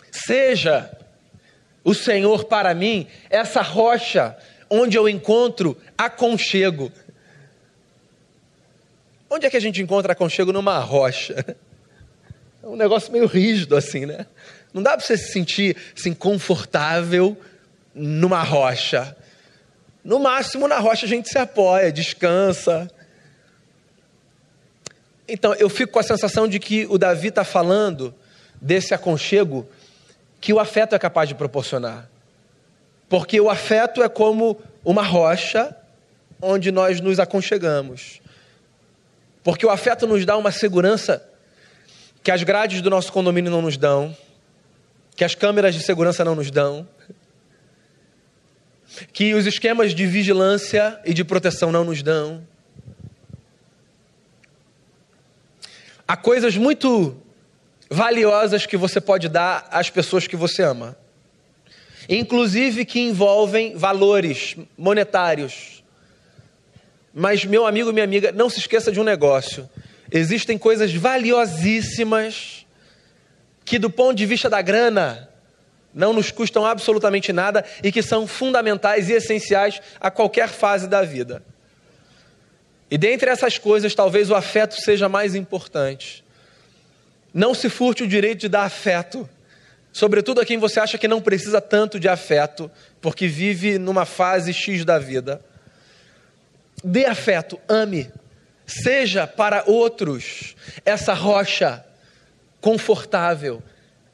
Seja 0.09 0.89
o 1.83 1.93
Senhor 1.93 2.45
para 2.45 2.73
mim 2.73 3.05
essa 3.29 3.61
rocha 3.61 4.35
onde 4.67 4.97
eu 4.97 5.07
encontro 5.07 5.77
aconchego. 5.95 6.91
Onde 9.29 9.45
é 9.45 9.51
que 9.51 9.57
a 9.57 9.61
gente 9.61 9.83
encontra 9.83 10.13
aconchego 10.13 10.51
numa 10.51 10.79
rocha? 10.79 11.45
É 12.65 12.67
um 12.67 12.75
negócio 12.75 13.11
meio 13.11 13.27
rígido 13.27 13.75
assim, 13.75 14.07
né? 14.07 14.25
Não 14.73 14.81
dá 14.81 14.97
para 14.97 15.05
você 15.05 15.15
se 15.15 15.31
sentir 15.31 15.77
assim 15.95 16.15
confortável 16.15 17.37
numa 17.93 18.41
rocha. 18.41 19.15
No 20.03 20.17
máximo 20.17 20.67
na 20.67 20.79
rocha 20.79 21.05
a 21.05 21.09
gente 21.09 21.29
se 21.29 21.37
apoia, 21.37 21.91
descansa. 21.91 22.89
Então 25.27 25.53
eu 25.53 25.69
fico 25.69 25.93
com 25.93 25.99
a 25.99 26.03
sensação 26.03 26.47
de 26.47 26.57
que 26.57 26.87
o 26.87 26.97
Davi 26.97 27.27
está 27.27 27.43
falando 27.43 28.15
desse 28.59 28.95
aconchego 28.95 29.69
que 30.41 30.51
o 30.51 30.59
afeto 30.59 30.95
é 30.95 30.99
capaz 30.99 31.29
de 31.29 31.35
proporcionar. 31.35 32.09
Porque 33.07 33.39
o 33.39 33.47
afeto 33.47 34.01
é 34.01 34.09
como 34.09 34.59
uma 34.83 35.03
rocha 35.03 35.75
onde 36.41 36.71
nós 36.71 36.99
nos 36.99 37.19
aconchegamos. 37.19 38.21
Porque 39.43 39.67
o 39.67 39.69
afeto 39.69 40.07
nos 40.07 40.25
dá 40.25 40.35
uma 40.35 40.51
segurança 40.51 41.34
que 42.25 42.31
as 42.31 42.41
grades 42.41 42.81
do 42.81 42.89
nosso 42.89 43.13
condomínio 43.13 43.51
não 43.51 43.61
nos 43.61 43.77
dão, 43.77 44.17
que 45.15 45.23
as 45.23 45.35
câmeras 45.35 45.75
de 45.75 45.83
segurança 45.83 46.25
não 46.25 46.33
nos 46.33 46.49
dão, 46.49 46.87
que 49.13 49.35
os 49.35 49.45
esquemas 49.45 49.93
de 49.93 50.07
vigilância 50.07 50.99
e 51.05 51.13
de 51.13 51.23
proteção 51.23 51.71
não 51.71 51.83
nos 51.83 52.01
dão. 52.01 52.41
Há 56.07 56.17
coisas 56.17 56.57
muito 56.57 57.15
valiosas 57.91 58.65
que 58.65 58.75
você 58.75 58.99
pode 58.99 59.29
dar 59.29 59.67
às 59.69 59.91
pessoas 59.91 60.25
que 60.25 60.35
você 60.35 60.63
ama, 60.63 60.97
inclusive 62.09 62.85
que 62.85 62.99
envolvem 62.99 63.77
valores 63.77 64.55
monetários. 64.75 65.83
Mas, 67.13 67.45
meu 67.45 67.67
amigo 67.67 67.91
e 67.91 67.93
minha 67.93 68.03
amiga, 68.03 68.31
não 68.31 68.49
se 68.49 68.57
esqueça 68.57 68.91
de 68.91 68.99
um 68.99 69.03
negócio: 69.03 69.69
existem 70.19 70.57
coisas 70.57 70.93
valiosíssimas 70.93 72.65
que, 73.65 73.77
do 73.77 73.89
ponto 73.89 74.15
de 74.15 74.25
vista 74.25 74.49
da 74.49 74.61
grana, 74.61 75.29
não 75.93 76.13
nos 76.13 76.31
custam 76.31 76.65
absolutamente 76.65 77.33
nada 77.33 77.65
e 77.83 77.91
que 77.91 78.01
são 78.01 78.25
fundamentais 78.25 79.09
e 79.09 79.13
essenciais 79.13 79.81
a 79.99 80.09
qualquer 80.09 80.47
fase 80.47 80.87
da 80.87 81.01
vida. 81.03 81.43
E 82.89 82.97
dentre 82.97 83.29
essas 83.29 83.57
coisas, 83.57 83.93
talvez 83.95 84.29
o 84.29 84.35
afeto 84.35 84.79
seja 84.79 85.09
mais 85.09 85.35
importante. 85.35 86.23
Não 87.33 87.53
se 87.53 87.69
furte 87.69 88.03
o 88.03 88.07
direito 88.07 88.41
de 88.41 88.49
dar 88.49 88.63
afeto, 88.63 89.27
sobretudo 89.91 90.39
a 90.39 90.45
quem 90.45 90.57
você 90.57 90.79
acha 90.79 90.97
que 90.97 91.07
não 91.07 91.21
precisa 91.21 91.59
tanto 91.59 91.99
de 91.99 92.07
afeto, 92.07 92.71
porque 93.01 93.27
vive 93.27 93.77
numa 93.77 94.05
fase 94.05 94.53
X 94.53 94.85
da 94.85 94.97
vida. 94.97 95.41
Dê 96.81 97.05
afeto, 97.05 97.59
ame. 97.67 98.09
Seja 98.65 99.27
para 99.27 99.63
outros 99.67 100.55
essa 100.83 101.13
rocha 101.13 101.85
confortável, 102.59 103.61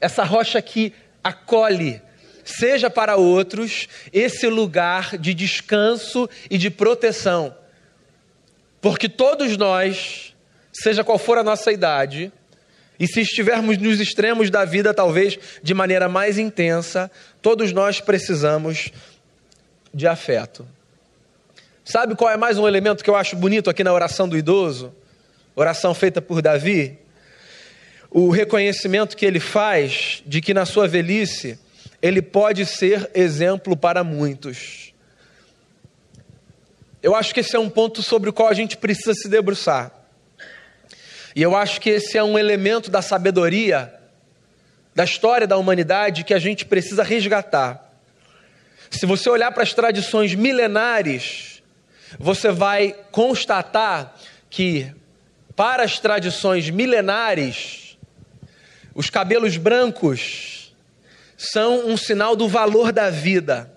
essa 0.00 0.24
rocha 0.24 0.60
que 0.60 0.92
acolhe. 1.22 2.02
Seja 2.44 2.90
para 2.90 3.16
outros 3.16 3.88
esse 4.12 4.48
lugar 4.48 5.16
de 5.16 5.32
descanso 5.32 6.28
e 6.50 6.58
de 6.58 6.68
proteção. 6.68 7.56
Porque 8.80 9.08
todos 9.08 9.56
nós, 9.56 10.34
seja 10.72 11.04
qual 11.04 11.18
for 11.18 11.38
a 11.38 11.44
nossa 11.44 11.70
idade, 11.70 12.32
e 12.98 13.06
se 13.06 13.20
estivermos 13.20 13.78
nos 13.78 14.00
extremos 14.00 14.50
da 14.50 14.64
vida, 14.64 14.92
talvez 14.92 15.38
de 15.62 15.72
maneira 15.72 16.08
mais 16.08 16.36
intensa, 16.36 17.10
todos 17.40 17.72
nós 17.72 18.00
precisamos 18.00 18.92
de 19.94 20.06
afeto. 20.06 20.66
Sabe 21.84 22.14
qual 22.14 22.30
é 22.30 22.36
mais 22.36 22.58
um 22.58 22.68
elemento 22.68 23.02
que 23.02 23.10
eu 23.10 23.16
acho 23.16 23.34
bonito 23.34 23.68
aqui 23.68 23.82
na 23.82 23.92
oração 23.92 24.28
do 24.28 24.38
idoso? 24.38 24.94
Oração 25.56 25.92
feita 25.92 26.22
por 26.22 26.40
Davi. 26.40 26.96
O 28.08 28.30
reconhecimento 28.30 29.16
que 29.16 29.26
ele 29.26 29.40
faz 29.40 30.22
de 30.24 30.40
que 30.40 30.54
na 30.54 30.64
sua 30.64 30.86
velhice 30.86 31.58
ele 32.00 32.22
pode 32.22 32.64
ser 32.66 33.10
exemplo 33.14 33.76
para 33.76 34.04
muitos. 34.04 34.94
Eu 37.02 37.16
acho 37.16 37.34
que 37.34 37.40
esse 37.40 37.56
é 37.56 37.58
um 37.58 37.68
ponto 37.68 38.00
sobre 38.00 38.30
o 38.30 38.32
qual 38.32 38.48
a 38.48 38.54
gente 38.54 38.76
precisa 38.76 39.12
se 39.12 39.28
debruçar. 39.28 39.90
E 41.34 41.42
eu 41.42 41.56
acho 41.56 41.80
que 41.80 41.90
esse 41.90 42.16
é 42.16 42.22
um 42.22 42.38
elemento 42.38 42.92
da 42.92 43.02
sabedoria 43.02 43.92
da 44.94 45.02
história 45.04 45.46
da 45.46 45.56
humanidade 45.56 46.22
que 46.22 46.34
a 46.34 46.38
gente 46.38 46.64
precisa 46.64 47.02
resgatar. 47.02 47.90
Se 48.88 49.04
você 49.04 49.28
olhar 49.28 49.50
para 49.50 49.62
as 49.62 49.74
tradições 49.74 50.34
milenares 50.34 51.51
você 52.18 52.50
vai 52.50 52.94
constatar 53.10 54.14
que, 54.48 54.92
para 55.56 55.82
as 55.82 55.98
tradições 55.98 56.70
milenares, 56.70 57.98
os 58.94 59.08
cabelos 59.10 59.56
brancos 59.56 60.74
são 61.36 61.88
um 61.88 61.96
sinal 61.96 62.36
do 62.36 62.48
valor 62.48 62.92
da 62.92 63.10
vida. 63.10 63.70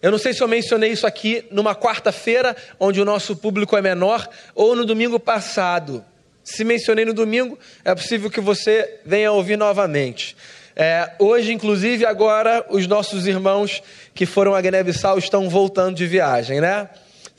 Eu 0.00 0.10
não 0.10 0.18
sei 0.18 0.32
se 0.32 0.42
eu 0.42 0.48
mencionei 0.48 0.90
isso 0.90 1.06
aqui 1.06 1.44
numa 1.50 1.76
quarta-feira, 1.76 2.56
onde 2.80 3.00
o 3.00 3.04
nosso 3.04 3.36
público 3.36 3.76
é 3.76 3.82
menor, 3.82 4.28
ou 4.54 4.74
no 4.74 4.84
domingo 4.84 5.20
passado. 5.20 6.04
Se 6.42 6.64
mencionei 6.64 7.04
no 7.04 7.14
domingo, 7.14 7.56
é 7.84 7.94
possível 7.94 8.28
que 8.28 8.40
você 8.40 8.98
venha 9.06 9.30
ouvir 9.30 9.56
novamente. 9.56 10.36
É, 10.74 11.12
hoje, 11.20 11.52
inclusive, 11.52 12.04
agora, 12.04 12.66
os 12.68 12.86
nossos 12.88 13.28
irmãos 13.28 13.80
que 14.12 14.26
foram 14.26 14.54
a 14.54 14.60
Guiné-Bissau 14.60 15.18
estão 15.18 15.48
voltando 15.48 15.94
de 15.94 16.06
viagem, 16.06 16.60
né? 16.60 16.88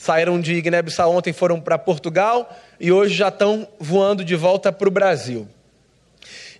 Saíram 0.03 0.37
de 0.37 0.59
Guiné-Bissau 0.59 1.15
ontem, 1.15 1.31
foram 1.31 1.61
para 1.61 1.77
Portugal 1.77 2.53
e 2.77 2.91
hoje 2.91 3.15
já 3.15 3.29
estão 3.29 3.65
voando 3.79 4.25
de 4.25 4.35
volta 4.35 4.69
para 4.69 4.89
o 4.89 4.91
Brasil. 4.91 5.47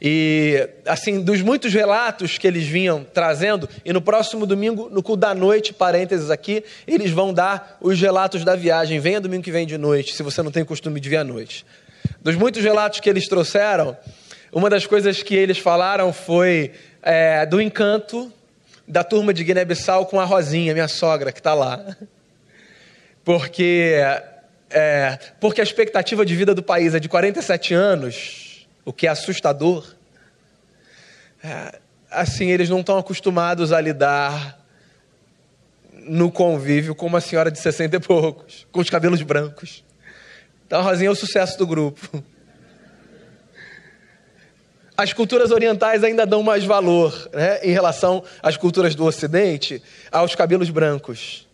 E, 0.02 0.70
assim, 0.86 1.22
dos 1.22 1.42
muitos 1.42 1.74
relatos 1.74 2.38
que 2.38 2.48
eles 2.48 2.66
vinham 2.66 3.04
trazendo, 3.04 3.68
e 3.84 3.92
no 3.92 4.02
próximo 4.02 4.46
domingo, 4.46 4.90
no 4.90 5.04
culto 5.04 5.20
da 5.20 5.36
noite, 5.36 5.74
parênteses 5.74 6.30
aqui, 6.32 6.64
eles 6.88 7.12
vão 7.12 7.34
dar 7.34 7.78
os 7.82 8.00
relatos 8.00 8.46
da 8.46 8.56
viagem. 8.56 9.00
Venha 9.02 9.20
domingo 9.20 9.44
que 9.44 9.52
vem 9.52 9.68
de 9.68 9.78
noite, 9.78 10.14
se 10.14 10.24
você 10.24 10.42
não 10.42 10.52
tem 10.52 10.64
costume 10.64 11.02
de 11.02 11.10
vir 11.10 11.18
à 11.18 11.24
noite. 11.26 11.66
Dos 12.22 12.36
muitos 12.36 12.64
relatos 12.64 13.02
que 13.02 13.10
eles 13.10 13.28
trouxeram, 13.28 13.98
uma 14.54 14.70
das 14.70 14.86
coisas 14.86 15.22
que 15.22 15.36
eles 15.36 15.58
falaram 15.58 16.14
foi 16.14 16.72
é, 17.02 17.46
do 17.46 17.60
encanto 17.60 18.32
da 18.88 19.04
turma 19.04 19.34
de 19.34 19.44
Guiné-Bissau 19.44 20.06
com 20.06 20.18
a 20.18 20.24
Rosinha, 20.24 20.74
minha 20.74 20.88
sogra, 20.88 21.30
que 21.34 21.42
está 21.42 21.54
lá 21.54 21.86
porque, 23.24 23.96
é, 24.70 25.20
porque 25.40 25.62
a 25.62 25.64
expectativa 25.64 26.26
de 26.26 26.36
vida 26.36 26.54
do 26.54 26.62
país 26.62 26.94
é 26.94 27.00
de 27.00 27.08
47 27.08 27.74
anos, 27.74 28.68
o 28.84 28.92
que 28.92 29.08
é 29.08 29.10
assustador. 29.10 29.96
É, 31.44 31.80
assim, 32.12 32.50
eles 32.50 32.70
não 32.70 32.82
estão 32.82 32.98
acostumados 32.98 33.72
a 33.72 33.80
lidar 33.80 34.60
no 36.06 36.32
convívio 36.32 36.94
com 36.94 37.06
uma 37.06 37.22
senhora 37.22 37.50
de 37.50 37.60
60 37.60 37.96
e 37.96 38.00
poucos, 38.00 38.68
com 38.72 38.82
os 38.82 38.90
cabelos 38.90 39.22
brancos. 39.22 39.84
Então, 40.68 40.82
Rosinha 40.82 41.10
é 41.10 41.12
o 41.12 41.16
sucesso 41.16 41.58
do 41.58 41.68
grupo. 41.68 42.24
As 44.96 45.12
culturas 45.12 45.50
orientais 45.52 46.04
ainda 46.04 46.26
dão 46.26 46.44
mais 46.44 46.64
valor 46.64 47.30
né, 47.34 47.60
em 47.64 47.72
relação 47.72 48.24
às 48.42 48.58
culturas 48.58 48.94
do 48.94 49.06
Ocidente 49.06 49.82
aos 50.12 50.36
cabelos 50.36 50.70
brancos. 50.70 51.48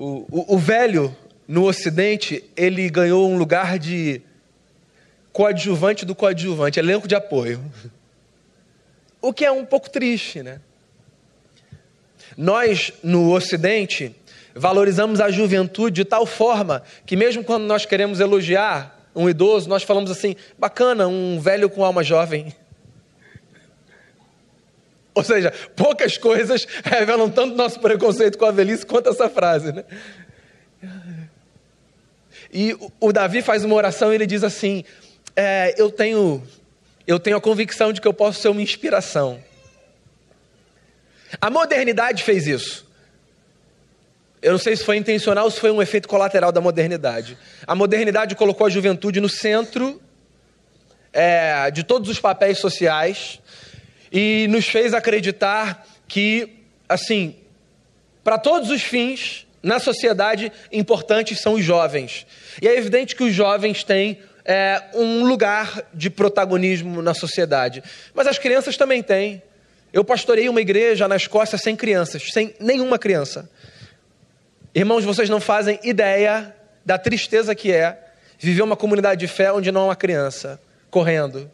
O, 0.00 0.24
o, 0.30 0.54
o 0.54 0.58
velho 0.58 1.14
no 1.48 1.64
Ocidente, 1.64 2.44
ele 2.56 2.88
ganhou 2.88 3.28
um 3.28 3.36
lugar 3.36 3.80
de 3.80 4.22
coadjuvante 5.32 6.06
do 6.06 6.14
coadjuvante, 6.14 6.78
elenco 6.78 7.08
de 7.08 7.16
apoio. 7.16 7.60
O 9.20 9.32
que 9.32 9.44
é 9.44 9.50
um 9.50 9.64
pouco 9.64 9.90
triste, 9.90 10.40
né? 10.40 10.60
Nós, 12.36 12.92
no 13.02 13.34
Ocidente, 13.34 14.14
valorizamos 14.54 15.20
a 15.20 15.32
juventude 15.32 15.96
de 15.96 16.04
tal 16.04 16.24
forma 16.24 16.84
que, 17.04 17.16
mesmo 17.16 17.42
quando 17.42 17.64
nós 17.64 17.84
queremos 17.84 18.20
elogiar 18.20 19.10
um 19.16 19.28
idoso, 19.28 19.68
nós 19.68 19.82
falamos 19.82 20.12
assim: 20.12 20.36
bacana, 20.56 21.08
um 21.08 21.40
velho 21.40 21.68
com 21.68 21.84
alma 21.84 22.04
jovem. 22.04 22.54
Ou 25.18 25.24
seja, 25.24 25.52
poucas 25.74 26.16
coisas 26.16 26.64
revelam 26.84 27.28
tanto 27.28 27.56
nosso 27.56 27.80
preconceito 27.80 28.38
com 28.38 28.44
a 28.44 28.52
velhice 28.52 28.86
quanto 28.86 29.08
essa 29.08 29.28
frase, 29.28 29.72
né? 29.72 29.84
E 32.52 32.76
o 33.00 33.12
Davi 33.12 33.42
faz 33.42 33.64
uma 33.64 33.74
oração 33.74 34.12
e 34.12 34.14
ele 34.14 34.26
diz 34.28 34.44
assim: 34.44 34.84
é, 35.34 35.74
eu 35.76 35.90
tenho, 35.90 36.40
eu 37.04 37.18
tenho 37.18 37.36
a 37.36 37.40
convicção 37.40 37.92
de 37.92 38.00
que 38.00 38.06
eu 38.06 38.14
posso 38.14 38.40
ser 38.40 38.48
uma 38.48 38.62
inspiração. 38.62 39.42
A 41.40 41.50
modernidade 41.50 42.22
fez 42.22 42.46
isso. 42.46 42.86
Eu 44.40 44.52
não 44.52 44.58
sei 44.58 44.76
se 44.76 44.84
foi 44.84 44.98
intencional 44.98 45.46
ou 45.46 45.50
se 45.50 45.58
foi 45.58 45.72
um 45.72 45.82
efeito 45.82 46.08
colateral 46.08 46.52
da 46.52 46.60
modernidade. 46.60 47.36
A 47.66 47.74
modernidade 47.74 48.36
colocou 48.36 48.68
a 48.68 48.70
juventude 48.70 49.20
no 49.20 49.28
centro 49.28 50.00
é, 51.12 51.72
de 51.72 51.82
todos 51.82 52.08
os 52.08 52.20
papéis 52.20 52.58
sociais 52.58 53.40
e 54.12 54.46
nos 54.48 54.66
fez 54.66 54.94
acreditar 54.94 55.86
que, 56.06 56.62
assim, 56.88 57.36
para 58.24 58.38
todos 58.38 58.70
os 58.70 58.82
fins, 58.82 59.46
na 59.62 59.78
sociedade, 59.78 60.52
importantes 60.72 61.40
são 61.40 61.54
os 61.54 61.64
jovens. 61.64 62.26
E 62.60 62.68
é 62.68 62.76
evidente 62.76 63.16
que 63.16 63.24
os 63.24 63.34
jovens 63.34 63.82
têm 63.84 64.18
é, 64.44 64.82
um 64.94 65.24
lugar 65.24 65.82
de 65.92 66.08
protagonismo 66.08 67.02
na 67.02 67.14
sociedade. 67.14 67.82
Mas 68.14 68.26
as 68.26 68.38
crianças 68.38 68.76
também 68.76 69.02
têm. 69.02 69.42
Eu 69.92 70.04
pastorei 70.04 70.48
uma 70.48 70.60
igreja 70.60 71.08
na 71.08 71.16
Escócia 71.16 71.58
sem 71.58 71.74
crianças, 71.74 72.30
sem 72.32 72.54
nenhuma 72.60 72.98
criança. 72.98 73.50
Irmãos, 74.74 75.04
vocês 75.04 75.28
não 75.28 75.40
fazem 75.40 75.78
ideia 75.82 76.54
da 76.84 76.96
tristeza 76.96 77.54
que 77.54 77.72
é 77.72 77.98
viver 78.38 78.62
uma 78.62 78.76
comunidade 78.76 79.20
de 79.20 79.26
fé 79.26 79.52
onde 79.52 79.72
não 79.72 79.82
há 79.82 79.84
uma 79.86 79.96
criança 79.96 80.60
correndo. 80.90 81.50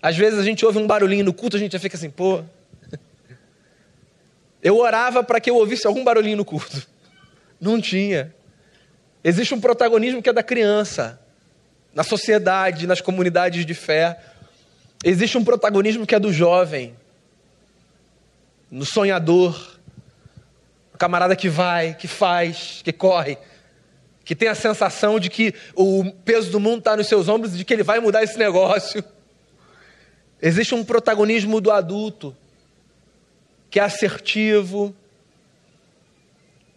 Às 0.00 0.16
vezes 0.16 0.38
a 0.38 0.42
gente 0.42 0.64
ouve 0.64 0.78
um 0.78 0.86
barulhinho 0.86 1.24
no 1.24 1.32
culto, 1.32 1.56
a 1.56 1.60
gente 1.60 1.72
já 1.72 1.78
fica 1.78 1.96
assim, 1.96 2.10
pô. 2.10 2.42
Eu 4.62 4.76
orava 4.78 5.22
para 5.22 5.40
que 5.40 5.50
eu 5.50 5.56
ouvisse 5.56 5.86
algum 5.86 6.04
barulhinho 6.04 6.36
no 6.36 6.44
culto. 6.44 6.86
Não 7.60 7.80
tinha. 7.80 8.34
Existe 9.22 9.52
um 9.54 9.60
protagonismo 9.60 10.22
que 10.22 10.28
é 10.28 10.32
da 10.32 10.42
criança, 10.42 11.20
na 11.94 12.02
sociedade, 12.02 12.86
nas 12.86 13.00
comunidades 13.00 13.66
de 13.66 13.74
fé. 13.74 14.18
Existe 15.04 15.36
um 15.36 15.44
protagonismo 15.44 16.06
que 16.06 16.14
é 16.14 16.18
do 16.18 16.32
jovem, 16.32 16.94
no 18.70 18.84
sonhador, 18.84 19.78
o 20.94 20.98
camarada 20.98 21.34
que 21.34 21.48
vai, 21.48 21.94
que 21.94 22.06
faz, 22.06 22.80
que 22.84 22.92
corre, 22.92 23.38
que 24.24 24.34
tem 24.34 24.48
a 24.48 24.54
sensação 24.54 25.18
de 25.18 25.30
que 25.30 25.54
o 25.74 26.12
peso 26.24 26.50
do 26.50 26.60
mundo 26.60 26.80
está 26.80 26.96
nos 26.96 27.06
seus 27.06 27.28
ombros 27.28 27.54
e 27.54 27.58
de 27.58 27.64
que 27.64 27.72
ele 27.72 27.82
vai 27.82 27.98
mudar 27.98 28.22
esse 28.22 28.38
negócio. 28.38 29.02
Existe 30.40 30.74
um 30.74 30.84
protagonismo 30.84 31.60
do 31.60 31.70
adulto, 31.70 32.36
que 33.68 33.80
é 33.80 33.82
assertivo, 33.82 34.94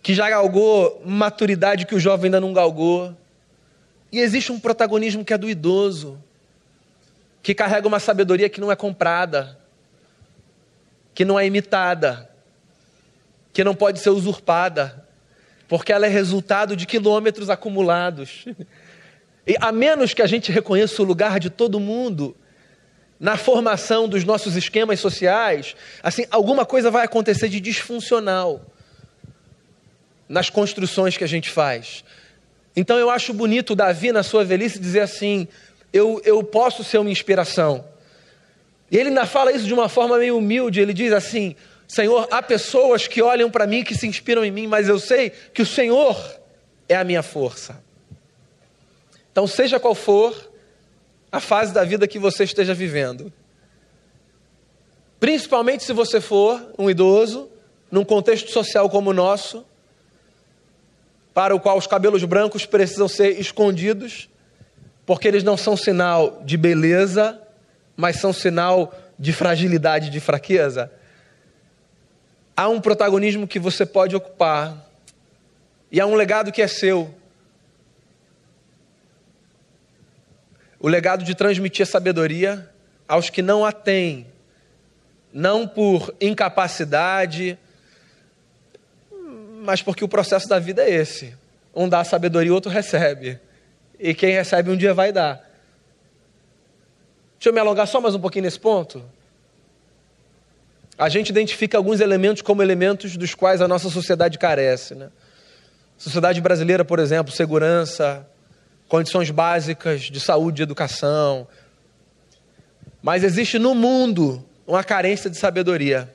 que 0.02 0.16
já 0.16 0.30
galgou 0.30 1.02
maturidade 1.06 1.86
que 1.86 1.94
o 1.94 2.00
jovem 2.00 2.26
ainda 2.26 2.42
não 2.42 2.54
galgou. 2.54 3.16
E 4.12 4.20
existe 4.20 4.52
um 4.52 4.60
protagonismo 4.60 5.24
que 5.24 5.34
é 5.34 5.38
do 5.38 5.50
idoso, 5.50 6.22
que 7.44 7.54
carrega 7.54 7.88
uma 7.88 8.00
sabedoria 8.00 8.50
que 8.50 8.60
não 8.60 8.72
é 8.72 8.76
comprada, 8.76 9.58
que 11.14 11.24
não 11.24 11.40
é 11.40 11.46
imitada, 11.46 12.30
que 13.54 13.64
não 13.64 13.76
pode 13.76 14.00
ser 14.00 14.10
usurpada, 14.10 15.06
porque 15.68 15.94
ela 15.94 16.08
é 16.08 16.10
resultado 16.10 16.76
de 16.76 16.86
quilômetros 16.86 17.50
acumulados. 17.50 18.46
E 19.48 19.56
a 19.60 19.72
menos 19.72 20.14
que 20.14 20.22
a 20.22 20.28
gente 20.28 20.52
reconheça 20.52 21.02
o 21.02 21.06
lugar 21.06 21.40
de 21.40 21.50
todo 21.50 21.80
mundo 21.80 22.38
na 23.22 23.38
formação 23.38 24.10
dos 24.10 24.24
nossos 24.24 24.56
esquemas 24.56 25.00
sociais, 25.00 25.76
assim, 26.02 26.26
alguma 26.32 26.66
coisa 26.66 26.90
vai 26.90 27.06
acontecer 27.06 27.50
de 27.50 27.60
disfuncional 27.60 28.66
nas 30.28 30.50
construções 30.50 31.16
que 31.16 31.24
a 31.24 31.28
gente 31.28 31.48
faz. 31.48 32.04
Então 32.76 32.98
eu 32.98 33.12
acho 33.12 33.32
bonito 33.32 33.76
Davi, 33.76 34.12
na 34.12 34.24
sua 34.24 34.44
velhice, 34.44 34.80
dizer 34.80 35.02
assim: 35.02 35.48
eu, 35.94 36.20
eu 36.26 36.44
posso 36.44 36.84
ser 36.84 36.98
uma 36.98 37.12
inspiração. 37.12 37.86
E 38.90 38.98
ele 38.98 39.10
ainda 39.10 39.28
fala 39.28 39.52
isso 39.52 39.66
de 39.66 39.74
uma 39.74 39.88
forma 39.88 40.18
meio 40.18 40.36
humilde. 40.36 40.80
Ele 40.80 40.94
diz 40.94 41.14
assim: 41.14 41.56
Senhor, 41.88 42.28
há 42.32 42.42
pessoas 42.42 43.08
que 43.08 43.22
olham 43.22 43.52
para 43.52 43.68
mim, 43.68 43.84
que 43.84 43.94
se 43.94 44.08
inspiram 44.08 44.44
em 44.44 44.50
mim, 44.50 44.66
mas 44.66 44.88
eu 44.88 44.98
sei 44.98 45.32
que 45.54 45.62
o 45.62 45.66
Senhor 45.66 46.18
é 46.90 46.96
a 46.96 47.04
minha 47.04 47.22
força. 47.22 47.84
Então, 49.32 49.46
seja 49.46 49.80
qual 49.80 49.94
for 49.94 50.51
a 51.32 51.40
fase 51.40 51.74
da 51.74 51.84
vida 51.84 52.08
que 52.08 52.20
você 52.20 52.44
esteja 52.44 52.74
vivendo, 52.74 53.32
principalmente 55.20 55.84
se 55.84 55.94
você 55.94 56.20
for 56.20 56.74
um 56.78 56.90
idoso, 56.90 57.50
num 57.90 58.04
contexto 58.04 58.52
social 58.52 58.90
como 58.90 59.12
o 59.12 59.14
nosso, 59.14 59.66
para 61.34 61.56
o 61.56 61.60
qual 61.60 61.78
os 61.78 61.88
cabelos 61.88 62.24
brancos 62.24 62.66
precisam 62.66 63.08
ser 63.08 63.40
escondidos, 63.40 64.30
porque 65.06 65.28
eles 65.28 65.44
não 65.44 65.56
são 65.56 65.78
sinal 65.78 66.42
de 66.44 66.58
beleza, 66.58 67.40
mas 67.96 68.18
são 68.18 68.34
sinal 68.34 68.94
de 69.18 69.32
fragilidade, 69.32 70.10
de 70.10 70.20
fraqueza. 70.20 70.92
Há 72.56 72.68
um 72.68 72.82
protagonismo 72.82 73.48
que 73.48 73.60
você 73.60 73.86
pode 73.86 74.16
ocupar, 74.16 74.90
e 75.92 76.00
há 76.00 76.06
um 76.06 76.16
legado 76.16 76.52
que 76.52 76.62
é 76.62 76.68
seu. 76.68 77.14
O 80.82 80.88
legado 80.88 81.24
de 81.24 81.36
transmitir 81.36 81.86
sabedoria 81.86 82.68
aos 83.08 83.30
que 83.30 83.44
não 83.44 83.64
a 83.64 83.72
têm, 83.72 84.26
não 85.32 85.68
por 85.68 86.12
incapacidade, 86.20 87.56
mas 89.62 89.84
porque 89.84 90.04
o 90.04 90.08
processo 90.08 90.50
da 90.50 90.58
vida 90.58 90.82
é 90.82 90.90
esse. 90.90 91.36
Um 91.76 91.88
dá 91.88 92.04
sabedoria, 92.04 92.52
outro 92.52 92.72
recebe. 92.72 93.40
E 94.00 94.16
quem 94.16 94.34
recebe 94.34 94.72
um 94.72 94.76
dia 94.76 94.92
vai 94.92 95.12
dar. 95.12 95.48
Deixa 97.38 97.50
eu 97.50 97.54
me 97.54 97.60
alongar 97.60 97.88
só 97.88 98.02
mais 98.02 98.16
um 98.16 98.20
pouquinho 98.20 98.46
nesse 98.46 98.60
ponto. 98.60 99.04
A 100.98 101.10
gente 101.10 101.30
identifica 101.30 101.78
alguns 101.78 102.00
elementos 102.00 102.42
como 102.42 102.64
elementos 102.64 103.16
dos 103.16 103.36
quais 103.36 103.62
a 103.62 103.68
nossa 103.68 103.90
sociedade 103.90 104.40
carece. 104.40 104.96
Né? 104.96 105.10
Sociedade 105.96 106.42
brasileira, 106.42 106.84
por 106.84 106.98
exemplo, 106.98 107.32
segurança, 107.32 108.28
condições 108.92 109.32
básicas 109.32 110.02
de 110.02 110.20
saúde 110.20 110.62
e 110.62 110.64
educação. 110.64 111.48
Mas 113.02 113.24
existe 113.24 113.58
no 113.58 113.74
mundo 113.74 114.46
uma 114.68 114.84
carência 114.84 115.30
de 115.30 115.38
sabedoria 115.38 116.14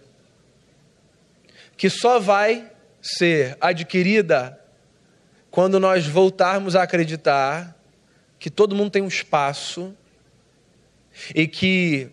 que 1.75 1.89
só 1.89 2.21
vai 2.21 2.71
ser 3.01 3.57
adquirida 3.63 4.61
quando 5.51 5.81
nós 5.81 6.07
voltarmos 6.07 6.77
a 6.77 6.83
acreditar 6.83 7.75
que 8.39 8.51
todo 8.51 8.75
mundo 8.75 8.91
tem 8.91 9.01
um 9.01 9.09
espaço 9.09 9.97
e 11.35 11.49
que 11.49 12.11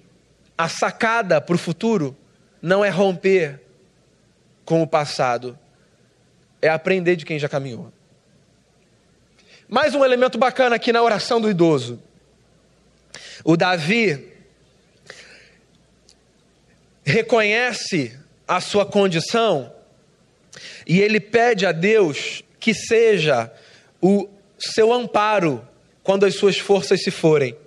a 0.58 0.69
sacada 0.69 1.41
para 1.41 1.56
o 1.56 1.60
futuro 1.60 2.15
não 2.62 2.86
é 2.86 2.89
romper 2.89 3.60
com 4.63 4.82
o 4.82 4.88
passado, 4.88 5.60
é 6.62 6.69
aprender 6.69 7.17
de 7.17 7.26
quem 7.26 7.38
já 7.38 7.49
caminhou. 7.49 7.91
Mais 9.74 9.96
um 9.96 10.06
elemento 10.06 10.38
bacana 10.38 10.76
aqui 10.76 10.94
na 10.94 11.02
oração 11.02 11.42
do 11.42 11.50
idoso. 11.50 12.00
O 13.44 13.58
Davi 13.58 14.32
reconhece 17.04 18.16
a 18.48 18.62
sua 18.62 18.86
condição 18.86 19.74
e 20.86 21.02
ele 21.02 21.20
pede 21.20 21.66
a 21.66 21.72
Deus 21.72 22.44
que 22.60 22.72
seja 22.72 23.52
o 24.00 24.30
seu 24.60 24.94
amparo 24.94 25.68
quando 26.04 26.24
as 26.28 26.36
suas 26.36 26.60
forças 26.60 27.02
se 27.02 27.10
forem. 27.10 27.58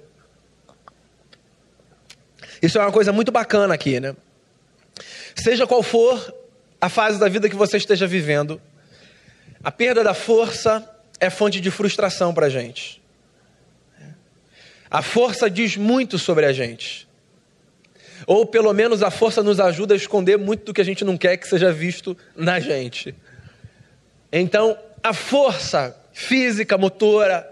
Isso 2.63 2.79
é 2.79 2.83
uma 2.83 2.93
coisa 2.93 3.13
muito 3.13 3.33
bacana 3.33 3.75
aqui, 3.75 3.99
né? 3.99 4.15
Seja 5.35 5.67
qual 5.67 5.83
for 5.83 6.33
a 6.81 6.89
fase 6.89 7.19
da 7.19 7.29
vida 7.29 7.49
que 7.49 7.57
você 7.57 7.79
esteja 7.79 8.07
vivendo, 8.07 8.63
a 9.61 9.73
perda 9.73 10.05
da 10.05 10.15
força 10.15 10.89
é 11.19 11.31
fonte 11.31 11.61
de 11.61 11.71
frustração 11.71 12.35
para 12.35 12.47
a 12.47 12.51
gente. 12.51 13.03
A 14.91 15.03
força 15.03 15.51
diz 15.51 15.77
muito 15.77 16.19
sobre 16.19 16.47
a 16.47 16.53
gente. 16.53 17.07
Ou 18.27 18.47
pelo 18.47 18.73
menos 18.73 19.03
a 19.03 19.11
força 19.11 19.43
nos 19.43 19.61
ajuda 19.61 19.95
a 19.95 19.97
esconder 19.97 20.39
muito 20.39 20.65
do 20.65 20.75
que 20.75 20.81
a 20.81 20.85
gente 20.85 21.05
não 21.05 21.17
quer 21.17 21.37
que 21.37 21.47
seja 21.47 21.73
visto 21.73 22.17
na 22.35 22.61
gente. 22.61 23.15
Então, 24.33 24.79
a 25.03 25.13
força 25.13 25.97
física, 26.13 26.79
motora, 26.79 27.47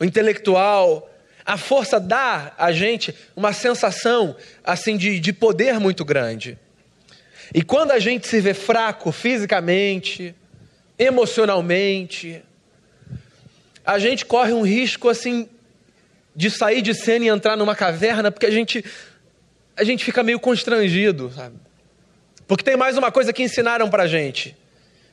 intelectual, 0.00 1.08
A 1.44 1.58
força 1.58 2.00
dá 2.00 2.54
a 2.56 2.72
gente 2.72 3.14
uma 3.36 3.52
sensação 3.52 4.34
assim 4.64 4.96
de, 4.96 5.20
de 5.20 5.32
poder 5.32 5.78
muito 5.78 6.04
grande. 6.04 6.58
E 7.52 7.62
quando 7.62 7.90
a 7.90 7.98
gente 7.98 8.26
se 8.26 8.40
vê 8.40 8.54
fraco 8.54 9.12
fisicamente, 9.12 10.34
emocionalmente, 10.98 12.42
a 13.84 13.98
gente 13.98 14.24
corre 14.24 14.52
um 14.52 14.62
risco 14.62 15.08
assim 15.08 15.48
de 16.34 16.50
sair 16.50 16.82
de 16.82 16.94
cena 16.94 17.24
e 17.24 17.28
entrar 17.28 17.56
numa 17.56 17.74
caverna, 17.74 18.30
porque 18.30 18.46
a 18.46 18.50
gente 18.50 18.84
a 19.76 19.82
gente 19.82 20.04
fica 20.04 20.22
meio 20.22 20.38
constrangido, 20.38 21.32
sabe? 21.34 21.56
Porque 22.46 22.62
tem 22.62 22.76
mais 22.76 22.96
uma 22.96 23.10
coisa 23.10 23.32
que 23.32 23.42
ensinaram 23.42 23.90
pra 23.90 24.06
gente 24.06 24.56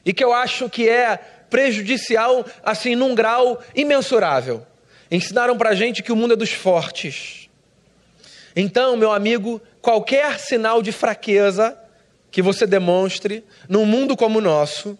e 0.05 0.13
que 0.13 0.23
eu 0.23 0.33
acho 0.33 0.69
que 0.69 0.87
é 0.87 1.17
prejudicial 1.49 2.45
assim 2.63 2.95
num 2.95 3.15
grau 3.15 3.61
imensurável. 3.75 4.65
Ensinaram 5.09 5.57
pra 5.57 5.73
gente 5.73 6.01
que 6.03 6.11
o 6.11 6.15
mundo 6.15 6.33
é 6.33 6.37
dos 6.37 6.51
fortes. 6.51 7.49
Então, 8.55 8.95
meu 8.95 9.11
amigo, 9.11 9.61
qualquer 9.81 10.39
sinal 10.39 10.81
de 10.81 10.91
fraqueza 10.91 11.77
que 12.29 12.41
você 12.41 12.65
demonstre 12.65 13.43
num 13.67 13.85
mundo 13.85 14.15
como 14.15 14.39
o 14.39 14.41
nosso, 14.41 14.97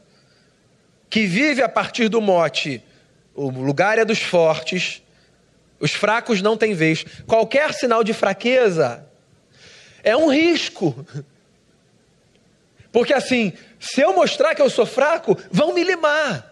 que 1.11 1.27
vive 1.27 1.61
a 1.61 1.69
partir 1.69 2.07
do 2.07 2.21
mote 2.21 2.81
o 3.35 3.49
lugar 3.49 3.97
é 3.97 4.05
dos 4.05 4.21
fortes, 4.21 5.01
os 5.79 5.91
fracos 5.91 6.41
não 6.41 6.57
têm 6.57 6.73
vez. 6.73 7.05
Qualquer 7.25 7.73
sinal 7.73 8.03
de 8.03 8.13
fraqueza 8.13 9.05
é 10.03 10.15
um 10.15 10.29
risco. 10.29 11.05
Porque 12.91 13.13
assim, 13.13 13.53
se 13.79 14.01
eu 14.01 14.13
mostrar 14.13 14.53
que 14.55 14.61
eu 14.61 14.69
sou 14.69 14.85
fraco, 14.85 15.37
vão 15.49 15.73
me 15.73 15.83
limar. 15.83 16.49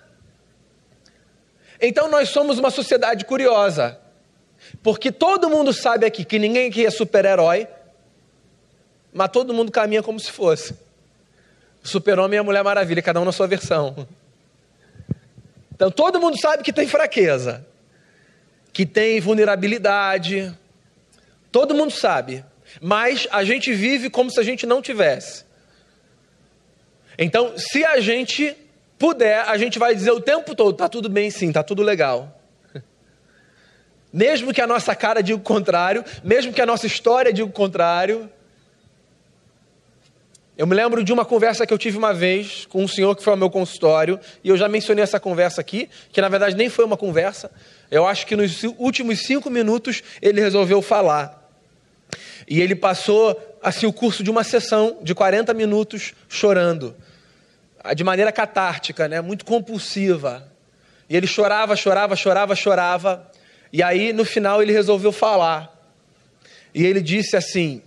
Então 1.82 2.10
nós 2.10 2.30
somos 2.30 2.58
uma 2.60 2.70
sociedade 2.70 3.24
curiosa. 3.24 4.00
Porque 4.84 5.12
todo 5.12 5.50
mundo 5.50 5.72
sabe 5.72 6.06
aqui 6.06 6.26
que 6.26 6.38
ninguém 6.38 6.70
aqui 6.70 6.86
é 6.86 6.92
super-herói, 6.92 7.68
mas 9.14 9.30
todo 9.30 9.54
mundo 9.54 9.72
caminha 9.72 10.04
como 10.04 10.20
se 10.20 10.32
fosse. 10.32 10.76
Super-homem 11.82 12.38
e 12.38 12.40
a 12.40 12.44
Mulher 12.44 12.64
Maravilha, 12.64 13.02
cada 13.02 13.22
um 13.22 13.26
na 13.26 13.32
sua 13.32 13.48
versão. 13.48 14.08
Então 15.80 15.90
todo 15.90 16.20
mundo 16.20 16.38
sabe 16.38 16.62
que 16.62 16.74
tem 16.74 16.86
fraqueza, 16.86 17.66
que 18.74 18.86
tem 18.86 19.22
vulnerabilidade. 19.22 20.54
Todo 21.54 21.74
mundo 21.74 21.92
sabe. 21.92 22.44
Mas 22.82 23.26
a 23.32 23.46
gente 23.46 23.72
vive 23.74 24.10
como 24.10 24.30
se 24.30 24.38
a 24.42 24.44
gente 24.44 24.66
não 24.66 24.82
tivesse. 24.82 25.46
Então, 27.18 27.54
se 27.56 27.86
a 27.86 28.02
gente 28.02 28.54
puder, 28.98 29.40
a 29.48 29.58
gente 29.58 29.80
vai 29.80 29.96
dizer 29.96 30.12
o 30.12 30.20
tempo 30.20 30.54
todo: 30.54 30.76
tá 30.76 30.90
tudo 30.90 31.08
bem 31.08 31.32
sim, 31.32 31.50
tá 31.50 31.64
tudo 31.64 31.82
legal. 31.82 32.42
Mesmo 34.12 34.54
que 34.54 34.60
a 34.60 34.68
nossa 34.68 34.94
cara 34.94 35.24
diga 35.24 35.38
o 35.38 35.42
contrário, 35.42 36.04
mesmo 36.22 36.52
que 36.52 36.62
a 36.62 36.66
nossa 36.66 36.88
história 36.88 37.32
diga 37.32 37.48
o 37.48 37.54
contrário, 37.54 38.30
eu 40.60 40.68
me 40.68 40.76
lembro 40.76 41.02
de 41.06 41.14
uma 41.14 41.24
conversa 41.24 41.66
que 41.66 41.74
eu 41.74 41.78
tive 41.78 41.98
uma 41.98 42.14
vez 42.14 42.66
com 42.66 42.84
um 42.84 42.88
senhor 42.88 43.16
que 43.16 43.24
foi 43.24 43.32
ao 43.32 43.38
meu 43.38 43.50
consultório, 43.50 44.20
e 44.44 44.50
eu 44.50 44.58
já 44.58 44.68
mencionei 44.68 45.02
essa 45.02 45.18
conversa 45.18 45.62
aqui, 45.62 45.90
que 46.12 46.20
na 46.20 46.28
verdade 46.28 46.54
nem 46.54 46.68
foi 46.68 46.84
uma 46.84 46.98
conversa. 46.98 47.50
Eu 47.90 48.06
acho 48.06 48.28
que 48.28 48.36
nos 48.36 48.62
últimos 48.78 49.20
cinco 49.20 49.50
minutos 49.50 50.04
ele 50.22 50.42
resolveu 50.42 50.82
falar. 50.82 51.50
E 52.46 52.60
ele 52.60 52.76
passou 52.76 53.58
assim 53.64 53.86
o 53.86 53.94
curso 53.94 54.22
de 54.22 54.30
uma 54.30 54.44
sessão 54.44 54.98
de 55.02 55.16
40 55.16 55.54
minutos 55.54 56.14
chorando, 56.28 56.94
de 57.96 58.04
maneira 58.04 58.30
catártica, 58.30 59.08
né, 59.08 59.22
muito 59.22 59.46
compulsiva. 59.46 60.46
E 61.10 61.16
ele 61.16 61.26
chorava, 61.26 61.74
chorava, 61.78 62.18
chorava, 62.18 62.54
chorava. 62.54 63.32
E 63.72 63.82
aí 63.82 64.12
no 64.12 64.26
final 64.26 64.62
ele 64.62 64.74
resolveu 64.74 65.14
falar. 65.14 65.74
E 66.76 66.86
ele 66.86 67.00
disse 67.00 67.38
assim: 67.38 67.82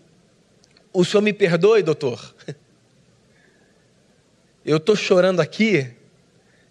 O 0.92 1.04
senhor 1.04 1.22
me 1.22 1.32
perdoe, 1.32 1.82
doutor? 1.82 2.34
Eu 4.64 4.76
estou 4.76 4.94
chorando 4.94 5.40
aqui 5.40 5.90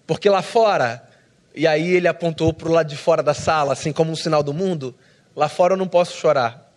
porque 0.06 0.30
lá 0.30 0.42
fora, 0.42 1.08
e 1.56 1.66
aí 1.66 1.94
ele 1.94 2.08
apontou 2.08 2.54
para 2.54 2.68
o 2.68 2.72
lado 2.72 2.88
de 2.88 2.98
fora 2.98 3.24
da 3.24 3.34
sala, 3.34 3.74
assim 3.74 3.94
como 3.94 4.12
um 4.12 4.16
sinal 4.16 4.44
do 4.44 4.54
mundo, 4.54 4.94
lá 5.36 5.48
fora 5.48 5.74
eu 5.74 5.78
não 5.78 5.88
posso 5.88 6.18
chorar. 6.18 6.72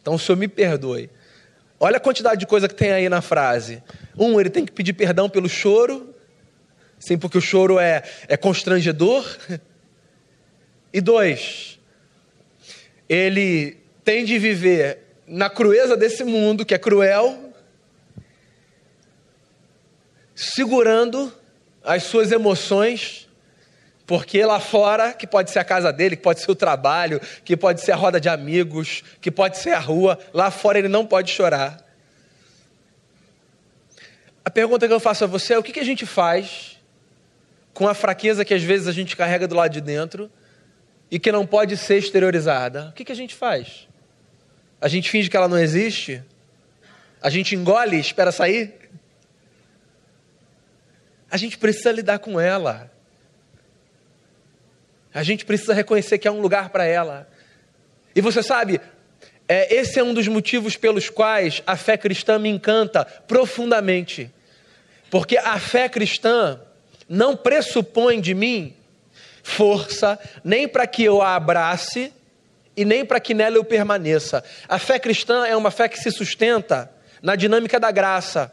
Então 0.00 0.14
o 0.14 0.18
senhor 0.18 0.36
me 0.36 0.46
perdoe. 0.46 1.10
Olha 1.78 1.96
a 1.96 2.00
quantidade 2.00 2.38
de 2.38 2.46
coisa 2.46 2.68
que 2.68 2.74
tem 2.74 2.92
aí 2.92 3.08
na 3.08 3.22
frase. 3.22 3.82
Um, 4.16 4.38
ele 4.38 4.50
tem 4.50 4.66
que 4.66 4.72
pedir 4.72 4.92
perdão 4.92 5.28
pelo 5.28 5.48
choro, 5.48 6.14
sim, 6.98 7.16
porque 7.16 7.38
o 7.38 7.40
choro 7.40 7.78
é, 7.78 8.02
é 8.28 8.36
constrangedor. 8.36 9.24
E 10.92 11.00
dois, 11.00 11.78
ele 13.08 13.78
tem 14.04 14.24
de 14.24 14.38
viver 14.38 15.09
na 15.30 15.48
crueza 15.48 15.96
desse 15.96 16.24
mundo, 16.24 16.66
que 16.66 16.74
é 16.74 16.78
cruel, 16.78 17.54
segurando 20.34 21.32
as 21.84 22.02
suas 22.02 22.32
emoções, 22.32 23.28
porque 24.04 24.44
lá 24.44 24.58
fora, 24.58 25.12
que 25.12 25.28
pode 25.28 25.52
ser 25.52 25.60
a 25.60 25.64
casa 25.64 25.92
dele, 25.92 26.16
que 26.16 26.22
pode 26.22 26.40
ser 26.40 26.50
o 26.50 26.54
trabalho, 26.56 27.20
que 27.44 27.56
pode 27.56 27.80
ser 27.80 27.92
a 27.92 27.96
roda 27.96 28.20
de 28.20 28.28
amigos, 28.28 29.04
que 29.20 29.30
pode 29.30 29.56
ser 29.56 29.70
a 29.70 29.78
rua, 29.78 30.18
lá 30.34 30.50
fora 30.50 30.80
ele 30.80 30.88
não 30.88 31.06
pode 31.06 31.30
chorar. 31.30 31.86
A 34.44 34.50
pergunta 34.50 34.88
que 34.88 34.92
eu 34.92 34.98
faço 34.98 35.22
a 35.22 35.26
você 35.28 35.54
é: 35.54 35.58
o 35.58 35.62
que 35.62 35.78
a 35.78 35.84
gente 35.84 36.04
faz 36.04 36.76
com 37.72 37.86
a 37.86 37.94
fraqueza 37.94 38.44
que 38.44 38.52
às 38.52 38.64
vezes 38.64 38.88
a 38.88 38.92
gente 38.92 39.16
carrega 39.16 39.46
do 39.46 39.54
lado 39.54 39.70
de 39.70 39.80
dentro 39.80 40.28
e 41.08 41.20
que 41.20 41.30
não 41.30 41.46
pode 41.46 41.76
ser 41.76 41.98
exteriorizada? 41.98 42.88
O 42.88 42.92
que 42.92 43.12
a 43.12 43.14
gente 43.14 43.34
faz? 43.34 43.89
A 44.80 44.88
gente 44.88 45.10
finge 45.10 45.28
que 45.28 45.36
ela 45.36 45.48
não 45.48 45.58
existe? 45.58 46.22
A 47.22 47.28
gente 47.28 47.54
engole 47.54 47.96
e 47.96 48.00
espera 48.00 48.32
sair? 48.32 48.80
a 51.30 51.36
gente 51.36 51.56
precisa 51.56 51.92
lidar 51.92 52.18
com 52.18 52.40
ela. 52.40 52.90
A 55.14 55.22
gente 55.22 55.44
precisa 55.44 55.72
reconhecer 55.72 56.18
que 56.18 56.26
há 56.26 56.32
um 56.32 56.40
lugar 56.40 56.70
para 56.70 56.84
ela. 56.84 57.28
E 58.14 58.20
você 58.20 58.42
sabe, 58.42 58.80
é, 59.46 59.74
esse 59.74 59.98
é 59.98 60.02
um 60.02 60.12
dos 60.12 60.26
motivos 60.26 60.76
pelos 60.76 61.08
quais 61.08 61.62
a 61.66 61.76
fé 61.76 61.96
cristã 61.96 62.38
me 62.38 62.48
encanta 62.48 63.04
profundamente. 63.04 64.30
Porque 65.08 65.36
a 65.38 65.58
fé 65.58 65.88
cristã 65.88 66.60
não 67.08 67.36
pressupõe 67.36 68.20
de 68.20 68.34
mim 68.34 68.74
força, 69.42 70.18
nem 70.44 70.68
para 70.68 70.86
que 70.86 71.02
eu 71.02 71.22
a 71.22 71.34
abrace 71.34 72.12
e 72.76 72.84
nem 72.84 73.04
para 73.04 73.20
que 73.20 73.34
nela 73.34 73.56
eu 73.56 73.64
permaneça. 73.64 74.44
A 74.68 74.78
fé 74.78 74.98
cristã 74.98 75.46
é 75.46 75.56
uma 75.56 75.70
fé 75.70 75.88
que 75.88 75.98
se 75.98 76.10
sustenta 76.10 76.90
na 77.22 77.36
dinâmica 77.36 77.78
da 77.78 77.90
graça. 77.90 78.52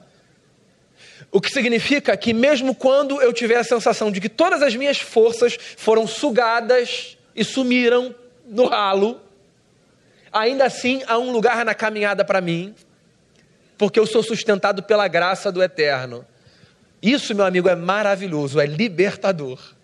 O 1.32 1.42
que 1.42 1.50
significa 1.50 2.16
que, 2.16 2.34
mesmo 2.34 2.74
quando 2.74 3.22
eu 3.22 3.34
tiver 3.34 3.58
a 3.58 3.64
sensação 3.64 4.12
de 4.12 4.22
que 4.22 4.30
todas 4.30 4.62
as 4.62 4.76
minhas 4.76 4.98
forças 4.98 5.58
foram 5.78 6.08
sugadas 6.08 7.18
e 7.36 7.44
sumiram 7.44 8.16
no 8.46 8.66
ralo, 8.66 9.20
ainda 10.32 10.66
assim 10.66 11.04
há 11.08 11.18
um 11.18 11.32
lugar 11.32 11.66
na 11.66 11.74
caminhada 11.74 12.24
para 12.24 12.42
mim, 12.42 12.74
porque 13.78 14.00
eu 14.00 14.06
sou 14.06 14.24
sustentado 14.24 14.82
pela 14.84 15.08
graça 15.08 15.52
do 15.52 15.62
eterno. 15.62 16.26
Isso, 17.02 17.36
meu 17.36 17.46
amigo, 17.46 17.70
é 17.70 17.76
maravilhoso, 17.76 18.60
é 18.60 18.66
libertador. 18.66 19.77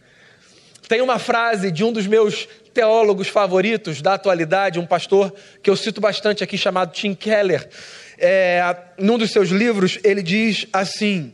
Tem 0.88 1.02
uma 1.02 1.20
frase 1.20 1.72
de 1.72 1.84
um 1.84 1.92
dos 1.92 2.08
meus 2.08 2.48
teólogos 2.74 3.28
favoritos 3.28 4.02
da 4.02 4.16
atualidade, 4.16 4.80
um 4.80 4.86
pastor 4.86 5.34
que 5.62 5.70
eu 5.70 5.76
cito 5.76 6.02
bastante 6.02 6.44
aqui, 6.44 6.58
chamado 6.58 6.92
Tim 6.92 7.14
Keller 7.14 7.70
é, 8.18 8.76
num 8.98 9.18
dos 9.18 9.32
seus 9.32 9.50
livros, 9.50 10.00
ele 10.04 10.22
diz 10.24 10.66
assim: 10.72 11.34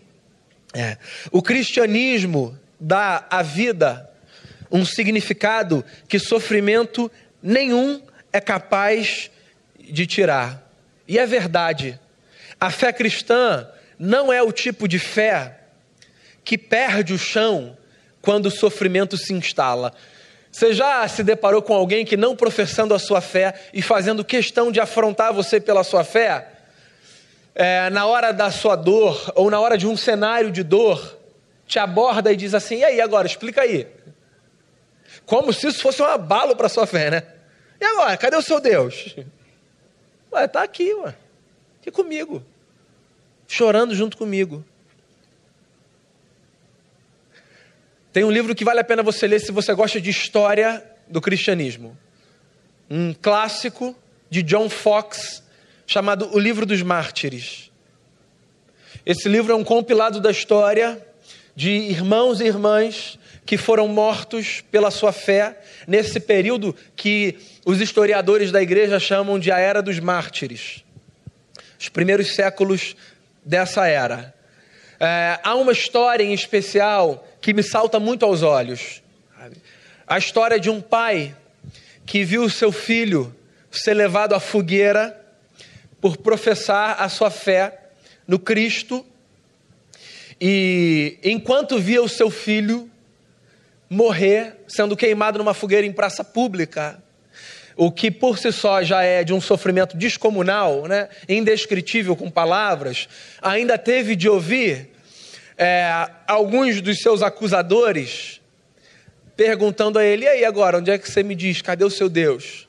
é, 0.74 0.98
o 1.32 1.42
cristianismo 1.42 2.58
dá 2.80 3.28
à 3.30 3.42
vida 3.42 4.10
um 4.72 4.86
significado 4.86 5.84
que 6.08 6.20
sofrimento 6.20 7.12
nenhum 7.42 8.02
é 8.32 8.40
capaz 8.40 9.30
de 9.80 10.06
tirar. 10.06 10.68
E 11.08 11.18
é 11.18 11.26
verdade. 11.26 12.00
A 12.60 12.70
fé 12.70 12.92
cristã 12.92 13.68
não 13.98 14.32
é 14.32 14.42
o 14.42 14.52
tipo 14.52 14.88
de 14.88 15.00
fé 15.00 15.60
que 16.44 16.58
perde 16.58 17.14
o 17.14 17.18
chão 17.18 17.78
quando 18.22 18.48
o 18.48 18.52
sofrimento 18.52 19.18
se 19.18 19.34
instala. 19.34 19.94
Você 20.52 20.74
já 20.74 21.08
se 21.08 21.24
deparou 21.24 21.62
com 21.62 21.74
alguém 21.74 22.04
que, 22.04 22.18
não 22.18 22.36
professando 22.36 22.94
a 22.94 23.00
sua 23.00 23.22
fé 23.22 23.54
e 23.74 23.82
fazendo 23.82 24.24
questão 24.24 24.72
de 24.72 24.80
afrontar 24.80 25.34
você 25.34 25.60
pela 25.60 25.84
sua 25.84 26.04
fé, 26.04 26.48
é, 27.54 27.90
na 27.90 28.06
hora 28.06 28.32
da 28.32 28.50
sua 28.50 28.76
dor, 28.76 29.32
ou 29.36 29.50
na 29.50 29.60
hora 29.60 29.78
de 29.78 29.86
um 29.86 29.96
cenário 29.96 30.52
de 30.52 30.64
dor, 30.64 31.18
te 31.68 31.78
aborda 31.78 32.32
e 32.32 32.36
diz 32.36 32.54
assim: 32.54 32.78
e 32.78 32.86
aí, 32.86 33.02
agora, 33.02 33.28
explica 33.28 33.62
aí. 33.62 33.88
Como 35.26 35.54
se 35.54 35.68
isso 35.68 35.82
fosse 35.82 36.02
um 36.02 36.06
abalo 36.06 36.56
para 36.56 36.66
a 36.66 36.70
sua 36.70 36.88
fé, 36.88 37.12
né? 37.12 37.24
E 37.80 37.86
agora, 37.86 38.18
cadê 38.18 38.36
o 38.36 38.42
seu 38.42 38.60
Deus? 38.60 39.16
Ué, 40.32 40.46
está 40.46 40.64
aqui, 40.64 40.94
ué. 40.96 41.16
Aqui 41.80 41.92
comigo. 41.92 42.44
Chorando 43.48 43.96
junto 43.96 44.18
comigo. 44.18 44.64
Tem 48.12 48.24
um 48.24 48.32
livro 48.32 48.56
que 48.56 48.66
vale 48.66 48.80
a 48.80 48.84
pena 48.84 49.04
você 49.04 49.28
ler 49.28 49.40
se 49.40 49.52
você 49.52 49.74
gosta 49.74 50.00
de 50.02 50.10
história 50.10 50.84
do 51.08 51.22
cristianismo. 51.22 51.98
um 52.90 53.14
clássico 53.14 53.96
de 54.30 54.42
John 54.42 54.68
Fox 54.68 55.44
chamado 55.86 56.30
O 56.34 56.40
Livro 56.40 56.66
dos 56.66 56.82
Mártires. 56.82 57.72
Esse 59.06 59.30
livro 59.30 59.52
é 59.52 59.56
um 59.56 59.64
compilado 59.64 60.20
da 60.20 60.32
história 60.32 61.00
de 61.56 61.70
irmãos 61.70 62.42
e 62.42 62.46
irmãs 62.46 63.20
que 63.46 63.58
foram 63.58 63.88
mortos 63.88 64.62
pela 64.72 64.92
sua 64.92 65.12
fé 65.12 65.60
nesse 65.88 66.20
período 66.20 66.76
que 66.96 67.38
os 67.66 67.80
historiadores 67.80 68.52
da 68.52 68.62
igreja 68.62 69.00
chamam 69.00 69.38
de 69.38 69.52
a 69.52 69.60
Era 69.60 69.82
dos 69.82 70.00
Mártires 70.00 70.84
os 71.80 71.88
primeiros 71.88 72.36
séculos 72.36 72.96
dessa 73.44 73.88
era. 73.88 74.34
É, 75.00 75.40
há 75.44 75.56
uma 75.56 75.72
história 75.72 76.24
em 76.24 76.34
especial 76.34 77.26
que 77.40 77.54
me 77.54 77.64
salta 77.64 78.00
muito 78.00 78.26
aos 78.26 78.44
olhos. 78.44 79.02
A 80.06 80.18
história 80.18 80.60
de 80.60 80.70
um 80.70 80.82
pai 80.82 81.34
que 82.06 82.26
viu 82.26 82.50
seu 82.50 82.72
filho 82.72 83.34
ser 83.72 83.94
levado 83.94 84.34
à 84.34 84.40
fogueira 84.40 85.16
por 86.02 86.18
professar 86.18 87.02
a 87.02 87.08
sua 87.08 87.30
fé 87.30 87.80
no 88.28 88.38
Cristo. 88.38 89.06
E 90.42 91.18
enquanto 91.24 91.80
via 91.80 92.02
o 92.02 92.10
seu 92.10 92.30
filho 92.30 92.90
morrer, 93.90 94.58
sendo 94.68 94.98
queimado 94.98 95.38
numa 95.38 95.54
fogueira 95.54 95.86
em 95.86 95.92
praça 95.94 96.24
pública, 96.24 97.02
o 97.80 97.90
que 97.90 98.12
por 98.12 98.38
si 98.38 98.52
só 98.52 98.84
já 98.84 99.04
é 99.04 99.24
de 99.24 99.34
um 99.34 99.40
sofrimento 99.40 99.96
descomunal, 99.96 100.86
né, 100.86 101.08
indescritível 101.30 102.14
com 102.14 102.30
palavras, 102.30 103.08
ainda 103.42 103.78
teve 103.78 104.18
de 104.18 104.28
ouvir 104.28 104.90
é, 105.58 106.10
alguns 106.28 106.82
dos 106.82 107.00
seus 107.00 107.22
acusadores 107.22 108.42
perguntando 109.34 109.98
a 109.98 110.04
ele: 110.04 110.26
e 110.26 110.28
aí 110.28 110.44
agora, 110.44 110.80
onde 110.80 110.92
é 110.92 110.98
que 110.98 111.10
você 111.10 111.24
me 111.24 111.34
diz? 111.34 111.62
Cadê 111.62 111.86
o 111.86 111.90
seu 111.90 112.10
Deus? 112.10 112.68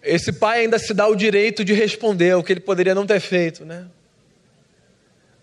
Esse 0.00 0.32
pai 0.32 0.60
ainda 0.60 0.78
se 0.78 0.94
dá 0.94 1.08
o 1.08 1.16
direito 1.16 1.64
de 1.64 1.72
responder 1.72 2.36
o 2.36 2.44
que 2.44 2.52
ele 2.52 2.60
poderia 2.60 2.94
não 2.94 3.04
ter 3.04 3.18
feito, 3.18 3.64
né? 3.64 3.86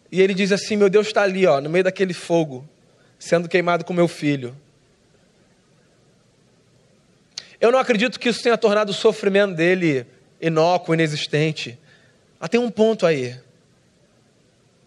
E 0.09 0.21
ele 0.21 0.33
diz 0.33 0.53
assim: 0.53 0.77
Meu 0.77 0.89
Deus 0.89 1.07
está 1.07 1.23
ali, 1.23 1.45
ó, 1.45 1.59
no 1.59 1.69
meio 1.69 1.83
daquele 1.83 2.13
fogo, 2.13 2.65
sendo 3.19 3.49
queimado 3.49 3.83
com 3.83 3.91
meu 3.91 4.07
filho. 4.07 4.55
Eu 7.61 7.71
não 7.71 7.77
acredito 7.77 8.19
que 8.19 8.27
isso 8.27 8.41
tenha 8.41 8.57
tornado 8.57 8.89
o 8.89 8.93
sofrimento 8.93 9.53
dele 9.53 10.07
inócuo, 10.41 10.95
inexistente. 10.95 11.77
Mas 12.39 12.49
tem 12.49 12.59
um 12.59 12.71
ponto 12.71 13.05
aí. 13.05 13.39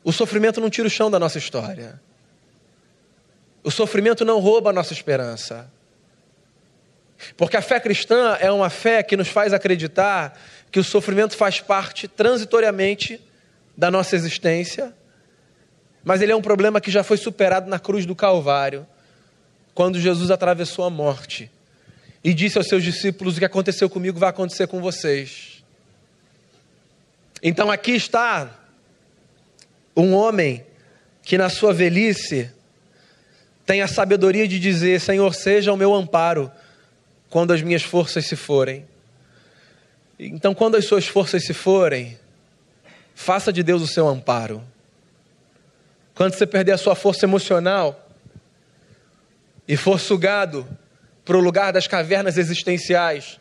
O 0.03 0.13
sofrimento 0.13 0.61
não 0.61 0.69
tira 0.69 0.89
o 0.89 0.91
chão 0.91 1.09
da 1.09 1.21
nossa 1.21 1.39
história. 1.39 2.01
O 3.63 3.71
sofrimento 3.71 4.25
não 4.25 4.41
rouba 4.41 4.71
a 4.71 4.73
nossa 4.73 4.93
esperança. 4.93 5.71
Porque 7.37 7.57
a 7.57 7.63
fé 7.63 7.79
cristã 7.79 8.37
é 8.41 8.51
uma 8.51 8.69
fé 8.69 9.05
que 9.05 9.17
nos 9.17 9.29
faz 9.29 9.53
acreditar 9.53 10.37
que 10.73 10.81
o 10.81 10.85
sofrimento 10.85 11.37
faz 11.37 11.61
parte 11.61 12.09
transitoriamente 12.09 13.21
da 13.77 13.89
nossa 13.89 14.17
existência, 14.17 14.93
mas 16.03 16.21
ele 16.21 16.33
é 16.33 16.37
um 16.37 16.43
problema 16.43 16.81
que 16.81 16.91
já 16.91 17.05
foi 17.05 17.17
superado 17.17 17.71
na 17.71 17.79
cruz 17.79 18.05
do 18.05 18.17
Calvário, 18.17 18.85
quando 19.73 19.99
Jesus 20.01 20.33
atravessou 20.33 20.85
a 20.85 20.91
morte 20.91 21.51
e 22.25 22.33
disse 22.33 22.57
aos 22.57 22.67
seus 22.67 22.83
discípulos: 22.83 23.37
O 23.37 23.39
que 23.39 23.45
aconteceu 23.45 23.91
comigo 23.91 24.19
vai 24.19 24.31
acontecer 24.31 24.67
com 24.67 24.81
vocês. 24.81 25.63
Então 27.43 27.71
aqui 27.71 27.93
está 27.93 28.51
um 29.95 30.15
homem 30.15 30.65
que 31.23 31.37
na 31.37 31.51
sua 31.51 31.75
velhice 31.75 32.51
tem 33.67 33.83
a 33.83 33.87
sabedoria 33.87 34.49
de 34.49 34.59
dizer: 34.59 34.99
Senhor, 35.01 35.35
seja 35.35 35.73
o 35.73 35.77
meu 35.77 35.93
amparo 35.95 36.51
quando 37.29 37.53
as 37.53 37.61
minhas 37.61 37.83
forças 37.83 38.25
se 38.27 38.37
forem. 38.37 38.87
Então, 40.19 40.55
quando 40.55 40.77
as 40.77 40.87
suas 40.87 41.07
forças 41.07 41.45
se 41.45 41.53
forem, 41.53 42.17
faça 43.15 43.53
de 43.53 43.65
Deus 43.65 43.83
o 43.83 43.87
seu 43.87 44.07
amparo. 44.07 44.63
Quando 46.15 46.35
você 46.35 46.47
perder 46.47 46.73
a 46.73 46.79
sua 46.79 46.95
força 46.95 47.27
emocional 47.27 48.09
e 49.67 49.77
for 49.77 49.99
sugado 49.99 50.67
para 51.25 51.37
o 51.37 51.41
lugar 51.41 51.73
das 51.73 51.87
cavernas 51.87 52.37
existenciais, 52.37 53.39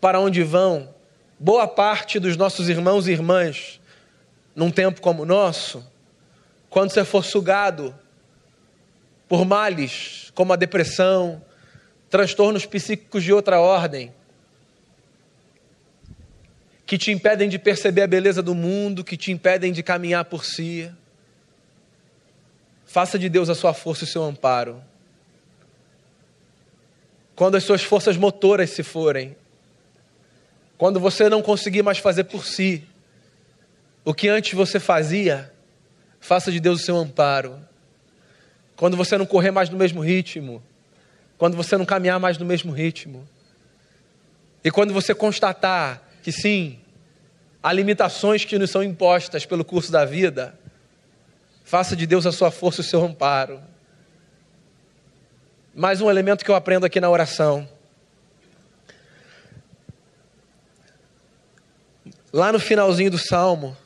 para 0.00 0.18
onde 0.18 0.42
vão 0.42 0.94
boa 1.38 1.68
parte 1.68 2.18
dos 2.18 2.36
nossos 2.36 2.68
irmãos 2.68 3.06
e 3.06 3.12
irmãs 3.12 3.78
num 4.54 4.70
tempo 4.70 5.02
como 5.02 5.22
o 5.22 5.26
nosso, 5.26 5.84
quando 6.70 6.90
você 6.90 7.04
for 7.04 7.24
sugado 7.24 7.94
por 9.28 9.44
males 9.44 10.32
como 10.34 10.52
a 10.52 10.56
depressão, 10.56 11.42
transtornos 12.08 12.64
psíquicos 12.64 13.22
de 13.22 13.32
outra 13.32 13.60
ordem, 13.60 14.14
que 16.86 16.96
te 16.96 17.10
impedem 17.10 17.48
de 17.48 17.58
perceber 17.58 18.02
a 18.02 18.06
beleza 18.06 18.42
do 18.42 18.54
mundo, 18.54 19.04
que 19.04 19.16
te 19.16 19.32
impedem 19.32 19.72
de 19.72 19.82
caminhar 19.82 20.24
por 20.24 20.44
si. 20.44 20.90
Faça 22.86 23.18
de 23.18 23.28
Deus 23.28 23.50
a 23.50 23.54
sua 23.54 23.74
força 23.74 24.04
e 24.04 24.06
o 24.06 24.10
seu 24.10 24.22
amparo 24.22 24.80
quando 27.36 27.56
as 27.56 27.64
suas 27.64 27.84
forças 27.84 28.16
motoras 28.16 28.70
se 28.70 28.82
forem, 28.82 29.36
quando 30.78 30.98
você 30.98 31.28
não 31.28 31.42
conseguir 31.42 31.82
mais 31.82 31.98
fazer 31.98 32.24
por 32.24 32.46
si 32.46 32.82
o 34.04 34.14
que 34.14 34.28
antes 34.28 34.54
você 34.54 34.80
fazia, 34.80 35.52
faça 36.18 36.50
de 36.50 36.58
Deus 36.58 36.80
o 36.80 36.84
seu 36.84 36.96
amparo. 36.96 37.60
Quando 38.74 38.96
você 38.96 39.18
não 39.18 39.26
correr 39.26 39.50
mais 39.50 39.68
no 39.68 39.76
mesmo 39.76 40.00
ritmo, 40.00 40.62
quando 41.36 41.56
você 41.56 41.76
não 41.76 41.84
caminhar 41.84 42.18
mais 42.18 42.38
no 42.38 42.46
mesmo 42.46 42.72
ritmo, 42.72 43.28
e 44.64 44.70
quando 44.70 44.94
você 44.94 45.14
constatar 45.14 46.02
que 46.22 46.32
sim, 46.32 46.78
há 47.62 47.72
limitações 47.72 48.44
que 48.44 48.58
nos 48.58 48.70
são 48.70 48.82
impostas 48.82 49.44
pelo 49.44 49.64
curso 49.64 49.92
da 49.92 50.04
vida, 50.04 50.58
faça 51.64 51.94
de 51.94 52.06
Deus 52.06 52.26
a 52.26 52.32
sua 52.32 52.50
força 52.50 52.80
e 52.80 52.84
o 52.84 52.88
seu 52.88 53.04
amparo. 53.04 53.60
Mais 55.78 56.00
um 56.00 56.08
elemento 56.08 56.42
que 56.42 56.50
eu 56.50 56.54
aprendo 56.54 56.86
aqui 56.86 56.98
na 56.98 57.10
oração. 57.10 57.68
Lá 62.32 62.50
no 62.50 62.58
finalzinho 62.58 63.10
do 63.10 63.18
salmo, 63.18 63.76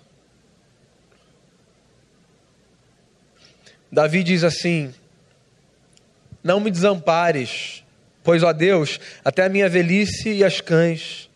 Davi 3.91 4.23
diz 4.23 4.45
assim: 4.45 4.95
Não 6.45 6.61
me 6.61 6.71
desampares, 6.71 7.83
pois, 8.23 8.45
ó 8.45 8.53
Deus, 8.53 9.01
até 9.25 9.47
a 9.47 9.49
minha 9.49 9.69
velhice 9.69 10.29
e 10.31 10.45
as 10.45 10.61
cães, 10.61 11.29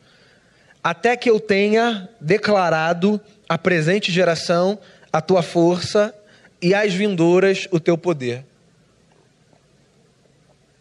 até 0.84 1.16
que 1.16 1.28
eu 1.28 1.40
tenha 1.40 2.08
declarado 2.20 3.20
à 3.48 3.58
presente 3.58 4.12
geração 4.12 4.78
a 5.12 5.20
tua 5.20 5.42
força 5.42 6.14
e 6.62 6.72
às 6.72 6.94
vindouras 6.94 7.66
o 7.72 7.80
teu 7.80 7.98
poder. 7.98 8.53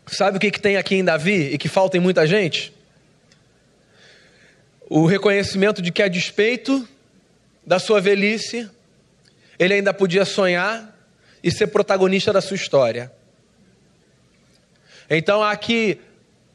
Sabe 0.05 0.37
o 0.37 0.39
que, 0.39 0.51
que 0.51 0.59
tem 0.59 0.77
aqui 0.77 0.95
em 0.95 1.03
Davi 1.03 1.53
e 1.53 1.57
que 1.57 1.69
falta 1.69 1.97
em 1.97 1.99
muita 1.99 2.27
gente? 2.27 2.73
O 4.89 5.05
reconhecimento 5.05 5.81
de 5.81 5.91
que, 5.91 6.03
a 6.03 6.07
despeito 6.07 6.87
da 7.65 7.79
sua 7.79 8.01
velhice, 8.01 8.69
ele 9.57 9.75
ainda 9.75 9.93
podia 9.93 10.25
sonhar 10.25 10.93
e 11.41 11.51
ser 11.51 11.67
protagonista 11.67 12.33
da 12.33 12.41
sua 12.41 12.55
história. 12.55 13.11
Então, 15.09 15.41
há 15.41 15.51
aqui 15.51 15.99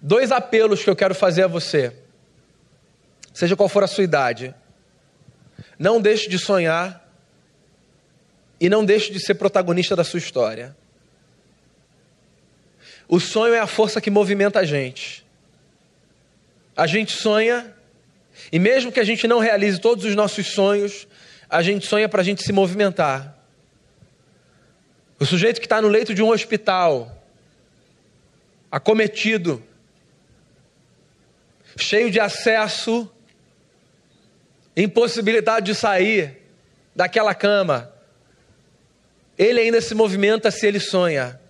dois 0.00 0.30
apelos 0.30 0.82
que 0.82 0.90
eu 0.90 0.96
quero 0.96 1.14
fazer 1.14 1.44
a 1.44 1.46
você, 1.46 1.92
seja 3.32 3.56
qual 3.56 3.68
for 3.68 3.82
a 3.82 3.86
sua 3.86 4.04
idade. 4.04 4.54
Não 5.78 6.00
deixe 6.00 6.28
de 6.28 6.38
sonhar 6.38 7.06
e 8.60 8.68
não 8.68 8.84
deixe 8.84 9.12
de 9.12 9.20
ser 9.20 9.34
protagonista 9.34 9.94
da 9.94 10.04
sua 10.04 10.18
história. 10.18 10.76
O 13.08 13.18
sonho 13.18 13.54
é 13.54 13.58
a 13.58 13.66
força 13.66 14.00
que 14.00 14.10
movimenta 14.10 14.60
a 14.60 14.64
gente. 14.64 15.26
A 16.76 16.86
gente 16.86 17.12
sonha, 17.12 17.74
e 18.52 18.58
mesmo 18.58 18.92
que 18.92 19.00
a 19.00 19.04
gente 19.04 19.26
não 19.26 19.38
realize 19.38 19.80
todos 19.80 20.04
os 20.04 20.14
nossos 20.14 20.48
sonhos, 20.48 21.08
a 21.48 21.62
gente 21.62 21.86
sonha 21.86 22.08
para 22.08 22.20
a 22.20 22.24
gente 22.24 22.44
se 22.44 22.52
movimentar. 22.52 23.34
O 25.18 25.24
sujeito 25.24 25.58
que 25.58 25.66
está 25.66 25.80
no 25.80 25.88
leito 25.88 26.14
de 26.14 26.22
um 26.22 26.28
hospital, 26.28 27.24
acometido, 28.70 29.62
cheio 31.76 32.10
de 32.10 32.20
acesso, 32.20 33.10
impossibilidade 34.76 35.66
de 35.66 35.74
sair 35.74 36.42
daquela 36.94 37.34
cama, 37.34 37.92
ele 39.36 39.60
ainda 39.60 39.80
se 39.80 39.94
movimenta 39.94 40.50
se 40.50 40.66
ele 40.66 40.78
sonha. 40.78 41.40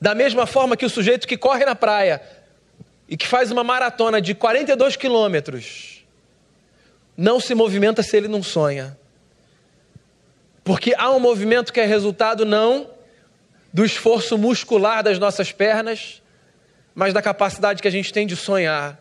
Da 0.00 0.14
mesma 0.14 0.46
forma 0.46 0.76
que 0.76 0.86
o 0.86 0.90
sujeito 0.90 1.26
que 1.26 1.36
corre 1.36 1.64
na 1.64 1.74
praia 1.74 2.22
e 3.08 3.16
que 3.16 3.26
faz 3.26 3.50
uma 3.50 3.64
maratona 3.64 4.20
de 4.20 4.34
42 4.34 4.96
quilômetros 4.96 6.04
não 7.16 7.40
se 7.40 7.54
movimenta 7.54 8.02
se 8.02 8.16
ele 8.16 8.28
não 8.28 8.42
sonha. 8.42 8.96
Porque 10.62 10.94
há 10.96 11.10
um 11.10 11.18
movimento 11.18 11.72
que 11.72 11.80
é 11.80 11.84
resultado 11.84 12.44
não 12.44 12.90
do 13.72 13.84
esforço 13.84 14.38
muscular 14.38 15.02
das 15.02 15.18
nossas 15.18 15.50
pernas, 15.50 16.22
mas 16.94 17.12
da 17.12 17.22
capacidade 17.22 17.82
que 17.82 17.88
a 17.88 17.90
gente 17.90 18.12
tem 18.12 18.26
de 18.26 18.36
sonhar 18.36 19.00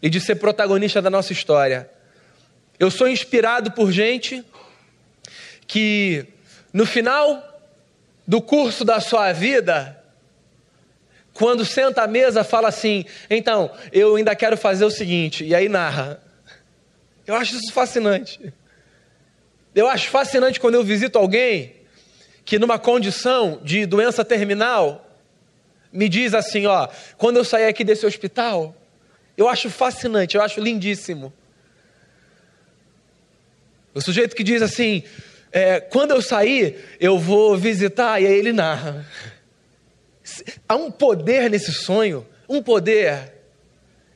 e 0.00 0.10
de 0.10 0.20
ser 0.20 0.36
protagonista 0.36 1.00
da 1.00 1.10
nossa 1.10 1.32
história. 1.32 1.90
Eu 2.78 2.90
sou 2.90 3.08
inspirado 3.08 3.72
por 3.72 3.90
gente 3.90 4.44
que 5.66 6.26
no 6.72 6.84
final 6.84 7.42
do 8.26 8.40
curso 8.40 8.84
da 8.84 9.00
sua 9.00 9.32
vida, 9.32 10.01
quando 11.34 11.64
senta 11.64 12.02
à 12.02 12.06
mesa, 12.06 12.44
fala 12.44 12.68
assim: 12.68 13.04
então, 13.30 13.70
eu 13.92 14.16
ainda 14.16 14.34
quero 14.34 14.56
fazer 14.56 14.84
o 14.84 14.90
seguinte, 14.90 15.44
e 15.44 15.54
aí 15.54 15.68
narra. 15.68 16.22
Eu 17.26 17.34
acho 17.34 17.56
isso 17.56 17.72
fascinante. 17.72 18.52
Eu 19.74 19.88
acho 19.88 20.10
fascinante 20.10 20.60
quando 20.60 20.74
eu 20.74 20.84
visito 20.84 21.18
alguém 21.18 21.74
que, 22.44 22.58
numa 22.58 22.78
condição 22.78 23.60
de 23.62 23.86
doença 23.86 24.24
terminal, 24.24 25.06
me 25.92 26.08
diz 26.08 26.34
assim: 26.34 26.66
ó, 26.66 26.88
quando 27.16 27.38
eu 27.38 27.44
sair 27.44 27.66
aqui 27.66 27.84
desse 27.84 28.04
hospital, 28.04 28.74
eu 29.36 29.48
acho 29.48 29.70
fascinante, 29.70 30.36
eu 30.36 30.42
acho 30.42 30.60
lindíssimo. 30.60 31.32
O 33.94 34.00
sujeito 34.00 34.36
que 34.36 34.44
diz 34.44 34.60
assim: 34.60 35.02
é, 35.50 35.80
quando 35.80 36.10
eu 36.12 36.20
sair, 36.22 36.96
eu 37.00 37.18
vou 37.18 37.56
visitar, 37.56 38.20
e 38.20 38.26
aí 38.26 38.34
ele 38.34 38.52
narra. 38.52 39.06
Há 40.68 40.76
um 40.76 40.90
poder 40.90 41.50
nesse 41.50 41.72
sonho, 41.72 42.26
um 42.48 42.62
poder 42.62 43.32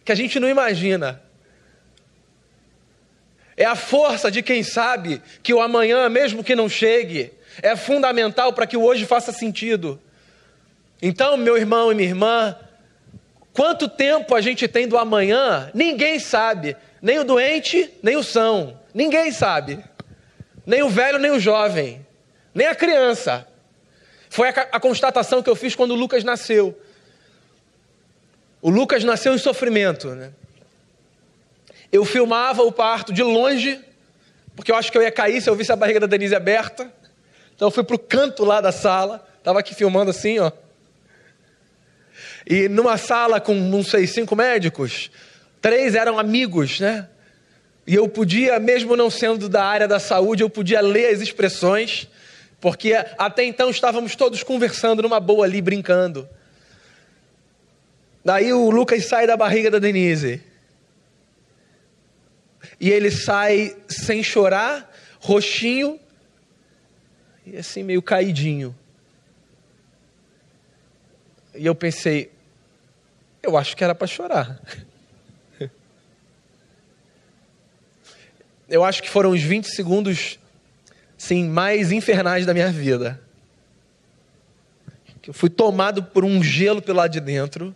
que 0.04 0.12
a 0.12 0.14
gente 0.14 0.38
não 0.38 0.48
imagina. 0.48 1.22
É 3.56 3.64
a 3.64 3.74
força 3.74 4.30
de 4.30 4.42
quem 4.42 4.62
sabe 4.62 5.22
que 5.42 5.54
o 5.54 5.60
amanhã, 5.60 6.08
mesmo 6.08 6.44
que 6.44 6.54
não 6.54 6.68
chegue, 6.68 7.32
é 7.62 7.74
fundamental 7.74 8.52
para 8.52 8.66
que 8.66 8.76
o 8.76 8.84
hoje 8.84 9.06
faça 9.06 9.32
sentido. 9.32 10.00
Então, 11.00 11.36
meu 11.36 11.56
irmão 11.56 11.90
e 11.90 11.94
minha 11.94 12.08
irmã, 12.08 12.56
quanto 13.52 13.88
tempo 13.88 14.34
a 14.34 14.40
gente 14.40 14.68
tem 14.68 14.86
do 14.86 14.98
amanhã, 14.98 15.70
ninguém 15.74 16.18
sabe, 16.18 16.76
nem 17.00 17.18
o 17.18 17.24
doente, 17.24 17.90
nem 18.02 18.16
o 18.16 18.22
são, 18.22 18.78
ninguém 18.92 19.32
sabe, 19.32 19.82
nem 20.66 20.82
o 20.82 20.88
velho, 20.88 21.18
nem 21.18 21.30
o 21.30 21.40
jovem, 21.40 22.04
nem 22.54 22.66
a 22.66 22.74
criança. 22.74 23.46
Foi 24.36 24.50
a, 24.50 24.68
a 24.72 24.78
constatação 24.78 25.42
que 25.42 25.48
eu 25.48 25.56
fiz 25.56 25.74
quando 25.74 25.92
o 25.92 25.94
Lucas 25.94 26.22
nasceu. 26.22 26.78
O 28.60 28.68
Lucas 28.68 29.02
nasceu 29.02 29.34
em 29.34 29.38
sofrimento, 29.38 30.08
né? 30.08 30.30
Eu 31.90 32.04
filmava 32.04 32.62
o 32.62 32.70
parto 32.70 33.14
de 33.14 33.22
longe, 33.22 33.80
porque 34.54 34.70
eu 34.70 34.76
acho 34.76 34.92
que 34.92 34.98
eu 34.98 35.00
ia 35.00 35.10
cair 35.10 35.40
se 35.40 35.48
eu 35.48 35.56
visse 35.56 35.72
a 35.72 35.76
barriga 35.76 36.00
da 36.00 36.06
Denise 36.06 36.34
aberta. 36.34 36.92
Então 37.54 37.68
eu 37.68 37.72
fui 37.72 37.82
para 37.82 37.96
o 37.96 37.98
canto 37.98 38.44
lá 38.44 38.60
da 38.60 38.70
sala, 38.70 39.26
estava 39.38 39.60
aqui 39.60 39.74
filmando 39.74 40.10
assim, 40.10 40.38
ó. 40.38 40.52
E 42.46 42.68
numa 42.68 42.98
sala 42.98 43.40
com, 43.40 43.54
não 43.54 43.82
sei, 43.82 44.06
cinco 44.06 44.36
médicos, 44.36 45.10
três 45.62 45.94
eram 45.94 46.18
amigos, 46.18 46.78
né? 46.78 47.08
E 47.86 47.94
eu 47.94 48.06
podia, 48.06 48.60
mesmo 48.60 48.98
não 48.98 49.08
sendo 49.08 49.48
da 49.48 49.64
área 49.64 49.88
da 49.88 49.98
saúde, 49.98 50.42
eu 50.42 50.50
podia 50.50 50.82
ler 50.82 51.14
as 51.14 51.22
expressões, 51.22 52.06
porque 52.60 52.94
até 53.18 53.44
então 53.44 53.70
estávamos 53.70 54.16
todos 54.16 54.42
conversando 54.42 55.02
numa 55.02 55.20
boa 55.20 55.44
ali, 55.44 55.60
brincando. 55.60 56.28
Daí 58.24 58.52
o 58.52 58.70
Lucas 58.70 59.06
sai 59.06 59.26
da 59.26 59.36
barriga 59.36 59.70
da 59.70 59.78
Denise. 59.78 60.42
E 62.80 62.90
ele 62.90 63.10
sai 63.10 63.76
sem 63.88 64.22
chorar, 64.22 64.92
roxinho 65.20 66.00
e 67.46 67.56
assim 67.56 67.82
meio 67.82 68.02
caidinho. 68.02 68.76
E 71.54 71.64
eu 71.64 71.74
pensei, 71.74 72.32
eu 73.42 73.56
acho 73.56 73.76
que 73.76 73.84
era 73.84 73.94
para 73.94 74.06
chorar. 74.06 74.60
Eu 78.68 78.82
acho 78.82 79.00
que 79.00 79.08
foram 79.08 79.30
os 79.30 79.40
20 79.40 79.66
segundos 79.66 80.40
sim, 81.26 81.48
mais 81.48 81.90
infernais 81.90 82.46
da 82.46 82.54
minha 82.54 82.70
vida. 82.70 83.20
Eu 85.26 85.34
fui 85.34 85.50
tomado 85.50 86.04
por 86.04 86.24
um 86.24 86.42
gelo 86.42 86.80
pelo 86.80 86.98
lado 86.98 87.10
de 87.10 87.20
dentro. 87.20 87.74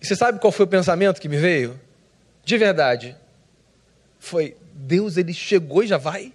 E 0.00 0.06
você 0.06 0.16
sabe 0.16 0.40
qual 0.40 0.50
foi 0.50 0.64
o 0.64 0.68
pensamento 0.68 1.20
que 1.20 1.28
me 1.28 1.36
veio? 1.36 1.78
De 2.44 2.58
verdade. 2.58 3.16
Foi, 4.18 4.56
Deus, 4.74 5.16
ele 5.16 5.32
chegou 5.32 5.84
e 5.84 5.86
já 5.86 5.98
vai? 5.98 6.32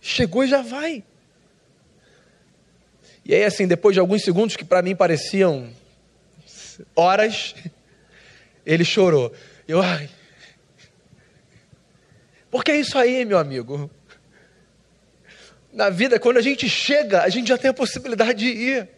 Chegou 0.00 0.44
e 0.44 0.48
já 0.48 0.62
vai. 0.62 1.02
E 3.24 3.34
aí, 3.34 3.44
assim, 3.44 3.66
depois 3.66 3.94
de 3.94 4.00
alguns 4.00 4.22
segundos 4.22 4.56
que 4.56 4.64
para 4.64 4.82
mim 4.82 4.94
pareciam 4.94 5.68
horas, 6.94 7.54
ele 8.64 8.84
chorou. 8.84 9.32
Eu, 9.66 9.82
ai. 9.82 10.08
Porque 12.52 12.70
é 12.70 12.76
isso 12.76 12.98
aí, 12.98 13.24
meu 13.24 13.38
amigo. 13.38 13.90
Na 15.72 15.88
vida, 15.88 16.20
quando 16.20 16.36
a 16.36 16.42
gente 16.42 16.68
chega, 16.68 17.22
a 17.22 17.28
gente 17.30 17.48
já 17.48 17.56
tem 17.56 17.70
a 17.70 17.74
possibilidade 17.74 18.40
de 18.40 18.48
ir. 18.48 18.88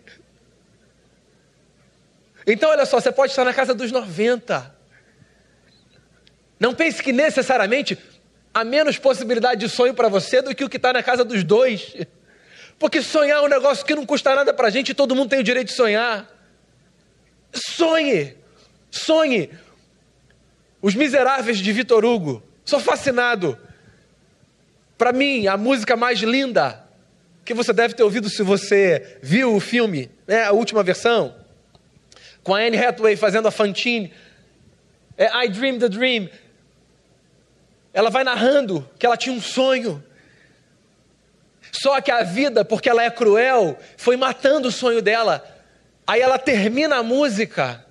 Então, 2.45 2.69
olha 2.71 2.85
só, 2.85 3.01
você 3.01 3.13
pode 3.13 3.31
estar 3.31 3.45
na 3.45 3.55
casa 3.55 3.73
dos 3.73 3.93
90. 3.93 4.75
Não 6.59 6.75
pense 6.75 7.01
que 7.01 7.13
necessariamente 7.13 7.97
há 8.53 8.65
menos 8.65 8.99
possibilidade 8.99 9.61
de 9.61 9.69
sonho 9.69 9.95
para 9.95 10.09
você 10.09 10.43
do 10.43 10.53
que 10.53 10.65
o 10.65 10.69
que 10.69 10.77
está 10.77 10.93
na 10.93 11.03
casa 11.03 11.25
dos 11.25 11.45
dois. 11.45 11.95
Porque 12.77 13.01
sonhar 13.01 13.39
é 13.39 13.41
um 13.41 13.49
negócio 13.49 13.87
que 13.87 13.95
não 13.95 14.05
custa 14.05 14.35
nada 14.35 14.53
para 14.53 14.67
a 14.67 14.71
gente 14.71 14.89
e 14.89 14.95
todo 14.95 15.15
mundo 15.15 15.29
tem 15.29 15.39
o 15.39 15.45
direito 15.45 15.69
de 15.69 15.75
sonhar. 15.75 16.29
Sonhe, 17.53 18.37
sonhe. 18.91 19.49
Os 20.83 20.97
Miseráveis 20.97 21.59
de 21.59 21.73
Vitor 21.73 22.05
Hugo. 22.05 22.43
Sou 22.65 22.81
fascinado. 22.81 23.59
Para 24.97 25.13
mim, 25.13 25.47
a 25.47 25.57
música 25.57 25.97
mais 25.97 26.21
linda 26.21 26.83
que 27.45 27.53
você 27.53 27.73
deve 27.73 27.95
ter 27.95 28.03
ouvido 28.03 28.29
se 28.31 28.43
você 28.43 29.19
viu 29.23 29.55
o 29.55 29.61
filme, 29.61 30.11
né, 30.27 30.45
a 30.45 30.53
última 30.53 30.83
versão, 30.83 31.35
com 32.43 32.55
a 32.55 32.61
Anne 32.61 32.79
Hathaway 32.79 33.17
fazendo 33.17 33.49
a 33.49 33.51
Fantine, 33.51 34.13
é 35.17 35.45
I 35.45 35.49
Dream 35.49 35.79
the 35.79 35.89
Dream. 35.89 36.29
Ela 37.93 38.11
vai 38.11 38.25
narrando 38.25 38.89
que 38.99 39.05
ela 39.05 39.17
tinha 39.17 39.35
um 39.35 39.41
sonho 39.41 40.03
só 41.83 42.01
que 42.01 42.11
a 42.11 42.23
vida, 42.23 42.65
porque 42.65 42.89
ela 42.89 43.03
é 43.03 43.11
cruel, 43.11 43.77
foi 43.97 44.17
matando 44.17 44.69
o 44.69 44.73
sonho 44.73 45.03
dela. 45.03 45.45
Aí 46.07 46.21
ela 46.21 46.39
termina 46.39 46.97
a 46.97 47.03
música 47.03 47.85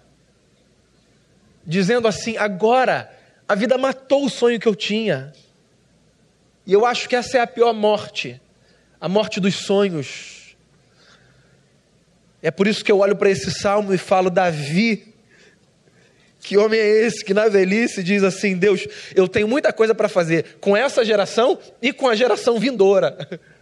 dizendo 1.66 2.08
assim: 2.08 2.38
agora 2.38 3.13
a 3.48 3.56
vida 3.56 3.78
matou 3.78 4.26
o 4.26 4.30
sonho 4.30 4.60
que 4.60 4.68
eu 4.68 4.76
tinha. 4.76 5.34
E 6.66 6.74
eu 6.74 6.86
acho 6.86 7.10
que 7.10 7.16
essa 7.16 7.38
é 7.38 7.42
a 7.42 7.48
pior 7.48 7.74
morte, 7.74 8.42
a 9.00 9.10
morte 9.10 9.40
dos 9.40 9.56
sonhos. 9.56 10.56
É 12.42 12.52
por 12.52 12.68
isso 12.68 12.84
que 12.84 12.92
eu 12.92 13.00
olho 13.00 13.16
para 13.16 13.30
esse 13.30 13.52
salmo 13.52 13.94
e 13.94 13.98
falo: 13.98 14.30
Davi, 14.30 15.14
que 16.42 16.58
homem 16.58 16.80
é 16.80 17.06
esse 17.06 17.24
que 17.24 17.34
na 17.34 17.48
velhice 17.48 18.04
diz 18.04 18.24
assim: 18.24 18.58
Deus, 18.58 18.86
eu 19.16 19.28
tenho 19.28 19.48
muita 19.48 19.72
coisa 19.72 19.96
para 19.96 20.10
fazer 20.10 20.58
com 20.60 20.76
essa 20.76 21.04
geração 21.04 21.58
e 21.82 21.92
com 21.94 22.08
a 22.08 22.16
geração 22.16 22.60
vindoura. 22.60 23.18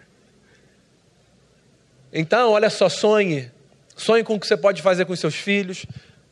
Então, 2.14 2.52
olha 2.52 2.70
só, 2.70 2.90
sonhe. 2.90 3.50
Sonhe 3.96 4.22
com 4.22 4.36
o 4.36 4.40
que 4.40 4.46
você 4.46 4.58
pode 4.58 4.82
fazer 4.82 5.06
com 5.06 5.16
seus 5.16 5.36
filhos, 5.36 5.86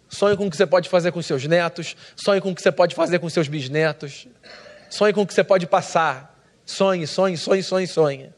sonhe 0.10 0.36
com 0.36 0.48
o 0.48 0.50
que 0.50 0.58
você 0.58 0.66
pode 0.66 0.90
fazer 0.90 1.12
com 1.12 1.22
seus 1.22 1.46
netos, 1.46 1.96
sonhe 2.16 2.42
com 2.42 2.52
o 2.52 2.56
que 2.56 2.62
você 2.62 2.72
pode 2.72 2.96
fazer 2.96 3.20
com 3.20 3.30
seus 3.30 3.48
bisnetos, 3.48 4.28
sonhe 4.90 5.14
com 5.14 5.22
o 5.22 5.28
que 5.28 5.34
você 5.34 5.44
pode 5.44 5.68
passar. 5.68 6.38
Sonhe, 6.66 7.08
sonhe, 7.08 7.36
sonhe, 7.36 7.64
sonhe, 7.64 7.88
sonhe. 7.88 8.30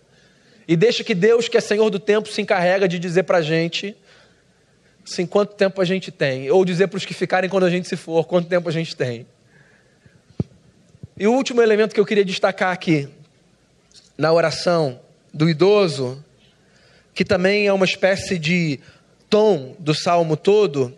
E 0.66 0.78
deixa 0.78 1.04
que 1.04 1.14
Deus, 1.14 1.50
que 1.50 1.58
é 1.58 1.62
Senhor 1.62 1.90
do 1.90 2.00
tempo, 2.00 2.30
se 2.30 2.42
encarrega 2.42 2.88
de 2.88 2.98
dizer 2.98 3.24
para 3.24 3.40
a 3.40 3.42
gente 3.42 3.96
assim, 5.04 5.26
quanto 5.26 5.54
tempo 5.56 5.82
a 5.82 5.86
gente 5.86 6.12
tem. 6.12 6.50
Ou 6.50 6.64
dizer 6.64 6.88
para 6.88 6.98
os 6.98 7.06
que 7.06 7.14
ficarem 7.14 7.50
quando 7.50 7.66
a 7.66 7.70
gente 7.70 7.88
se 7.88 7.98
for, 7.98 8.26
quanto 8.26 8.48
tempo 8.48 8.70
a 8.70 8.72
gente 8.72 8.96
tem. 8.96 9.26
E 11.18 11.28
o 11.28 11.34
último 11.34 11.62
elemento 11.62 11.94
que 11.94 12.00
eu 12.00 12.06
queria 12.06 12.24
destacar 12.24 12.72
aqui, 12.72 13.10
na 14.18 14.32
oração 14.32 15.00
do 15.34 15.50
idoso, 15.50 16.24
que 17.14 17.26
também 17.26 17.68
é 17.68 17.74
uma 17.74 17.86
espécie 17.86 18.40
de 18.40 18.80
tom 19.30 19.76
do 19.78 19.94
salmo 19.94 20.38
todo, 20.38 20.96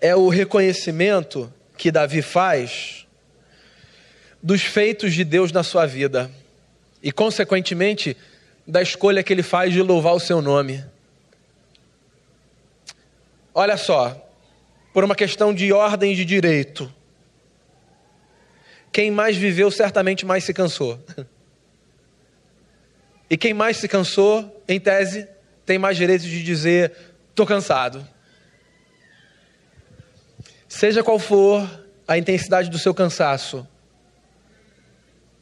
é 0.00 0.16
o 0.16 0.28
reconhecimento 0.28 1.52
que 1.76 1.90
Davi 1.90 2.22
faz 2.22 3.06
dos 4.42 4.62
feitos 4.62 5.12
de 5.12 5.24
Deus 5.24 5.52
na 5.52 5.62
sua 5.62 5.86
vida 5.86 6.30
e, 7.02 7.12
consequentemente, 7.12 8.16
da 8.66 8.80
escolha 8.80 9.22
que 9.22 9.32
ele 9.32 9.42
faz 9.42 9.72
de 9.72 9.82
louvar 9.82 10.14
o 10.14 10.20
seu 10.20 10.40
nome. 10.40 10.82
Olha 13.54 13.76
só, 13.76 14.16
por 14.92 15.04
uma 15.04 15.14
questão 15.14 15.52
de 15.52 15.72
ordem 15.72 16.14
de 16.14 16.24
direito, 16.24 16.92
quem 18.92 19.10
mais 19.10 19.36
viveu 19.36 19.70
certamente 19.70 20.24
mais 20.24 20.44
se 20.44 20.54
cansou. 20.54 20.98
E 23.32 23.36
quem 23.36 23.54
mais 23.54 23.76
se 23.76 23.86
cansou, 23.86 24.60
em 24.66 24.80
tese, 24.80 25.24
tem 25.64 25.78
mais 25.78 25.96
direito 25.96 26.24
de 26.24 26.42
dizer 26.42 26.92
Estou 27.30 27.46
cansado. 27.46 28.04
Seja 30.70 31.02
qual 31.02 31.18
for 31.18 31.68
a 32.06 32.16
intensidade 32.16 32.70
do 32.70 32.78
seu 32.78 32.94
cansaço, 32.94 33.66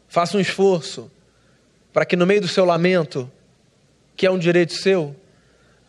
faça 0.09 0.39
um 0.39 0.41
esforço 0.41 1.13
para 1.93 2.07
que 2.07 2.17
no 2.17 2.27
meio 2.27 2.41
do 2.41 2.49
seu 2.49 2.65
lamento, 2.65 3.31
que 4.17 4.27
é 4.27 4.31
um 4.31 4.39
direito 4.39 4.73
seu, 4.73 5.15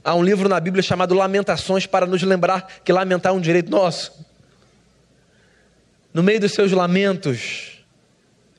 há 0.03 0.13
um 0.13 0.21
livro 0.21 0.49
na 0.49 0.59
Bíblia 0.59 0.83
chamado 0.83 1.15
Lamentações 1.15 1.85
para 1.85 2.05
nos 2.05 2.21
lembrar 2.21 2.81
que 2.83 2.91
lamentar 2.91 3.31
é 3.31 3.35
um 3.35 3.39
direito 3.39 3.71
nosso. 3.71 4.25
No 6.13 6.21
meio 6.21 6.41
dos 6.41 6.51
seus 6.51 6.73
lamentos, 6.73 7.81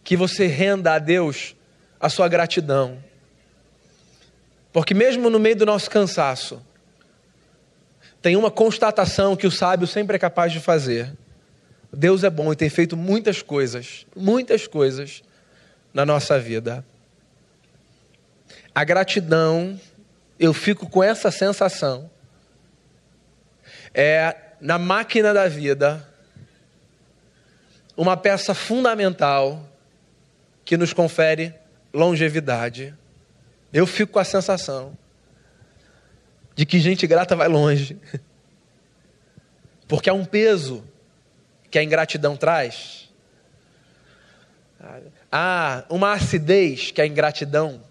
que 0.02 0.16
você 0.16 0.46
renda 0.46 0.94
a 0.94 0.98
Deus 0.98 1.54
a 2.00 2.08
sua 2.08 2.26
gratidão. 2.26 3.04
Porque 4.72 4.94
mesmo 4.94 5.28
no 5.28 5.38
meio 5.38 5.56
do 5.56 5.66
nosso 5.66 5.90
cansaço, 5.90 6.64
tem 8.22 8.36
uma 8.36 8.50
constatação 8.50 9.34
que 9.34 9.46
o 9.46 9.50
sábio 9.50 9.86
sempre 9.86 10.16
é 10.16 10.18
capaz 10.18 10.52
de 10.52 10.60
fazer. 10.60 11.12
Deus 11.92 12.22
é 12.22 12.30
bom 12.30 12.52
e 12.52 12.56
tem 12.56 12.68
feito 12.68 12.96
muitas 12.96 13.42
coisas, 13.42 14.06
muitas 14.14 14.66
coisas 14.66 15.22
na 15.92 16.04
nossa 16.04 16.38
vida. 16.38 16.84
A 18.74 18.84
gratidão, 18.84 19.80
eu 20.38 20.52
fico 20.52 20.88
com 20.88 21.02
essa 21.02 21.30
sensação, 21.30 22.10
é 23.92 24.36
na 24.60 24.78
máquina 24.78 25.34
da 25.34 25.48
vida 25.48 26.06
uma 27.96 28.16
peça 28.16 28.54
fundamental 28.54 29.66
que 30.64 30.76
nos 30.76 30.92
confere 30.92 31.54
longevidade. 31.92 32.94
Eu 33.72 33.86
fico 33.86 34.12
com 34.12 34.18
a 34.18 34.24
sensação 34.24 34.96
de 36.60 36.66
que 36.66 36.78
gente 36.78 37.06
grata 37.06 37.34
vai 37.34 37.48
longe. 37.48 37.98
Porque 39.88 40.10
há 40.10 40.12
um 40.12 40.26
peso 40.26 40.84
que 41.70 41.78
a 41.78 41.82
ingratidão 41.82 42.36
traz. 42.36 43.08
Há 45.32 45.86
uma 45.88 46.12
acidez 46.12 46.90
que 46.90 47.00
a 47.00 47.06
ingratidão 47.06 47.82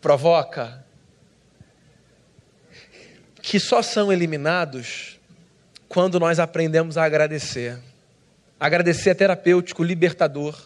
provoca, 0.00 0.84
que 3.40 3.60
só 3.60 3.80
são 3.80 4.12
eliminados 4.12 5.20
quando 5.88 6.18
nós 6.18 6.40
aprendemos 6.40 6.98
a 6.98 7.04
agradecer. 7.04 7.78
Agradecer 8.58 9.10
é 9.10 9.14
terapêutico, 9.14 9.84
libertador 9.84 10.60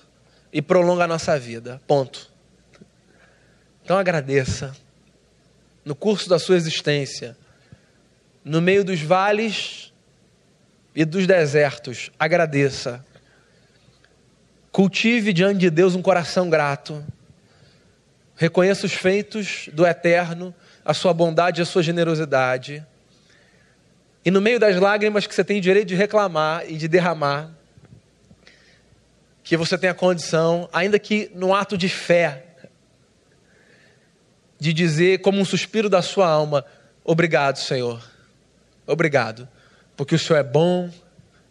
e 0.50 0.62
prolonga 0.62 1.04
a 1.04 1.08
nossa 1.08 1.38
vida. 1.38 1.78
Ponto. 1.86 2.32
Então 3.84 3.98
agradeça 3.98 4.74
no 5.86 5.94
curso 5.94 6.28
da 6.28 6.36
sua 6.36 6.56
existência, 6.56 7.36
no 8.44 8.60
meio 8.60 8.84
dos 8.84 9.00
vales 9.00 9.92
e 10.92 11.04
dos 11.04 11.28
desertos, 11.28 12.10
agradeça. 12.18 13.06
Cultive 14.72 15.32
diante 15.32 15.60
de 15.60 15.70
Deus 15.70 15.94
um 15.94 16.02
coração 16.02 16.50
grato. 16.50 17.04
Reconheça 18.34 18.84
os 18.84 18.94
feitos 18.94 19.68
do 19.72 19.86
eterno, 19.86 20.52
a 20.84 20.92
sua 20.92 21.14
bondade 21.14 21.60
e 21.60 21.62
a 21.62 21.66
sua 21.66 21.84
generosidade. 21.84 22.84
E 24.24 24.30
no 24.30 24.40
meio 24.40 24.58
das 24.58 24.74
lágrimas 24.80 25.24
que 25.24 25.34
você 25.36 25.44
tem 25.44 25.60
direito 25.60 25.86
de 25.86 25.94
reclamar 25.94 26.68
e 26.68 26.76
de 26.76 26.88
derramar, 26.88 27.52
que 29.44 29.56
você 29.56 29.78
tenha 29.78 29.94
condição, 29.94 30.68
ainda 30.72 30.98
que 30.98 31.30
no 31.32 31.54
ato 31.54 31.78
de 31.78 31.88
fé, 31.88 32.45
de 34.58 34.72
dizer, 34.72 35.20
como 35.20 35.40
um 35.40 35.44
suspiro 35.44 35.88
da 35.88 36.02
sua 36.02 36.28
alma: 36.28 36.64
Obrigado, 37.04 37.56
Senhor. 37.58 38.02
Obrigado. 38.86 39.48
Porque 39.96 40.14
o 40.14 40.18
Senhor 40.18 40.38
é 40.38 40.42
bom, 40.42 40.90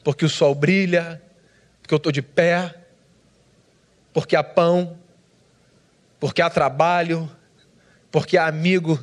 porque 0.04 0.26
o 0.26 0.30
sol 0.30 0.54
brilha, 0.54 1.22
porque 1.82 1.94
eu 1.94 1.98
estou 1.98 2.12
de 2.12 2.22
pé, 2.22 2.76
porque 4.14 4.36
há 4.36 4.44
pão, 4.44 4.98
porque 6.20 6.42
há 6.42 6.50
trabalho, 6.50 7.30
porque 8.12 8.38
há 8.38 8.48
amigo, 8.48 9.00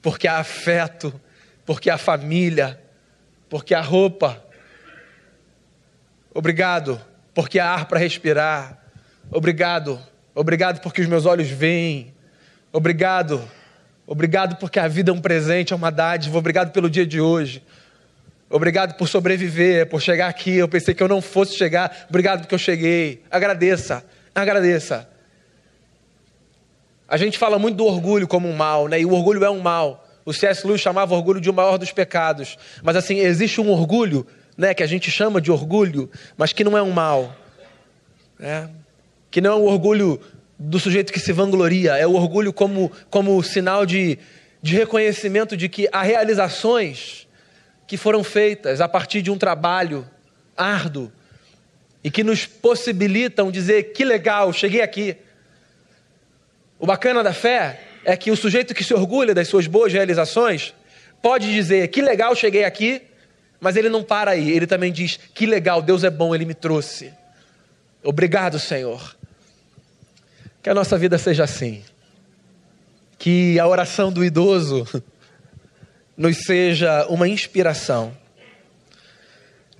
porque 0.00 0.28
há 0.28 0.38
afeto, 0.38 1.18
porque 1.66 1.90
há 1.90 1.98
família, 1.98 2.80
porque 3.48 3.74
há 3.74 3.80
roupa. 3.80 4.42
Obrigado, 6.32 7.00
porque 7.34 7.58
há 7.58 7.70
ar 7.70 7.86
para 7.86 7.98
respirar. 7.98 8.82
Obrigado, 9.30 10.00
obrigado 10.34 10.80
porque 10.80 11.00
os 11.00 11.08
meus 11.08 11.26
olhos 11.26 11.48
veem. 11.48 12.13
Obrigado. 12.74 13.48
Obrigado 14.04 14.56
porque 14.56 14.80
a 14.80 14.88
vida 14.88 15.12
é 15.12 15.14
um 15.14 15.20
presente, 15.20 15.72
é 15.72 15.76
uma 15.76 15.92
dádiva. 15.92 16.36
Obrigado 16.36 16.72
pelo 16.72 16.90
dia 16.90 17.06
de 17.06 17.20
hoje. 17.20 17.62
Obrigado 18.50 18.96
por 18.96 19.06
sobreviver, 19.06 19.88
por 19.88 20.02
chegar 20.02 20.26
aqui. 20.26 20.56
Eu 20.56 20.66
pensei 20.66 20.92
que 20.92 21.00
eu 21.00 21.06
não 21.06 21.22
fosse 21.22 21.56
chegar. 21.56 22.06
Obrigado 22.08 22.40
porque 22.40 22.54
eu 22.56 22.58
cheguei. 22.58 23.22
Agradeça, 23.30 24.04
agradeça. 24.34 25.08
A 27.06 27.16
gente 27.16 27.38
fala 27.38 27.60
muito 27.60 27.76
do 27.76 27.84
orgulho 27.84 28.26
como 28.26 28.48
um 28.48 28.56
mal, 28.56 28.88
né? 28.88 29.00
E 29.00 29.06
o 29.06 29.12
orgulho 29.12 29.44
é 29.44 29.50
um 29.50 29.60
mal. 29.60 30.04
O 30.24 30.32
C.S. 30.32 30.66
Lewis 30.66 30.80
chamava 30.80 31.14
orgulho 31.14 31.40
de 31.40 31.48
o 31.48 31.54
maior 31.54 31.78
dos 31.78 31.92
pecados. 31.92 32.58
Mas 32.82 32.96
assim, 32.96 33.20
existe 33.20 33.60
um 33.60 33.70
orgulho, 33.70 34.26
né? 34.58 34.74
Que 34.74 34.82
a 34.82 34.86
gente 34.88 35.12
chama 35.12 35.40
de 35.40 35.52
orgulho, 35.52 36.10
mas 36.36 36.52
que 36.52 36.64
não 36.64 36.76
é 36.76 36.82
um 36.82 36.90
mal. 36.90 37.36
Né? 38.36 38.68
Que 39.30 39.40
não 39.40 39.52
é 39.52 39.54
um 39.54 39.66
orgulho 39.66 40.20
do 40.58 40.78
sujeito 40.78 41.12
que 41.12 41.20
se 41.20 41.32
vangloria, 41.32 41.96
é 41.96 42.06
o 42.06 42.12
orgulho 42.12 42.52
como, 42.52 42.90
como 43.10 43.42
sinal 43.42 43.84
de, 43.84 44.18
de 44.62 44.74
reconhecimento 44.74 45.56
de 45.56 45.68
que 45.68 45.88
há 45.92 46.02
realizações 46.02 47.26
que 47.86 47.96
foram 47.96 48.24
feitas 48.24 48.80
a 48.80 48.88
partir 48.88 49.20
de 49.20 49.30
um 49.30 49.38
trabalho 49.38 50.08
árduo 50.56 51.12
e 52.02 52.10
que 52.10 52.22
nos 52.22 52.46
possibilitam 52.46 53.50
dizer: 53.50 53.92
que 53.92 54.04
legal, 54.04 54.52
cheguei 54.52 54.82
aqui. 54.82 55.16
O 56.78 56.86
bacana 56.86 57.22
da 57.22 57.32
fé 57.32 57.80
é 58.04 58.16
que 58.16 58.30
o 58.30 58.36
sujeito 58.36 58.74
que 58.74 58.84
se 58.84 58.94
orgulha 58.94 59.34
das 59.34 59.48
suas 59.48 59.66
boas 59.66 59.92
realizações 59.92 60.74
pode 61.22 61.52
dizer: 61.52 61.88
que 61.88 62.02
legal, 62.02 62.34
cheguei 62.36 62.64
aqui, 62.64 63.02
mas 63.60 63.76
ele 63.76 63.88
não 63.88 64.02
para 64.02 64.32
aí, 64.32 64.50
ele 64.50 64.66
também 64.66 64.92
diz: 64.92 65.18
que 65.34 65.46
legal, 65.46 65.82
Deus 65.82 66.04
é 66.04 66.10
bom, 66.10 66.34
ele 66.34 66.44
me 66.44 66.54
trouxe. 66.54 67.12
Obrigado, 68.02 68.58
Senhor. 68.58 69.16
Que 70.64 70.70
a 70.70 70.74
nossa 70.74 70.96
vida 70.96 71.18
seja 71.18 71.44
assim. 71.44 71.84
Que 73.18 73.60
a 73.60 73.68
oração 73.68 74.10
do 74.10 74.24
idoso 74.24 74.88
nos 76.16 76.38
seja 76.38 77.04
uma 77.08 77.28
inspiração. 77.28 78.16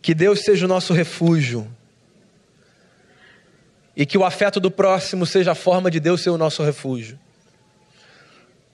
Que 0.03 0.15
Deus 0.15 0.41
seja 0.41 0.67
o 0.67 0.69
nosso 0.69 0.93
refúgio. 0.93 1.67
E 3.97 4.05
que 4.05 4.19
o 4.19 4.27
afeto 4.27 4.61
do 4.61 4.71
próximo 4.71 5.25
seja 5.25 5.53
a 5.53 5.55
forma 5.55 5.91
de 5.91 5.99
Deus 5.99 6.21
ser 6.21 6.29
o 6.29 6.37
nosso 6.37 6.63
refúgio. 6.63 7.19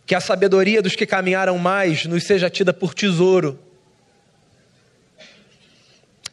Que 0.04 0.16
a 0.16 0.20
sabedoria 0.20 0.82
dos 0.82 0.96
que 0.96 1.06
caminharam 1.06 1.58
mais 1.58 2.06
nos 2.06 2.24
seja 2.24 2.50
tida 2.50 2.72
por 2.72 2.92
tesouro. 2.92 3.56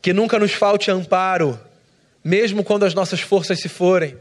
Que 0.01 0.11
nunca 0.11 0.39
nos 0.39 0.53
falte 0.53 0.89
amparo, 0.89 1.59
mesmo 2.23 2.63
quando 2.63 2.84
as 2.84 2.95
nossas 2.95 3.21
forças 3.21 3.59
se 3.59 3.69
forem 3.69 4.17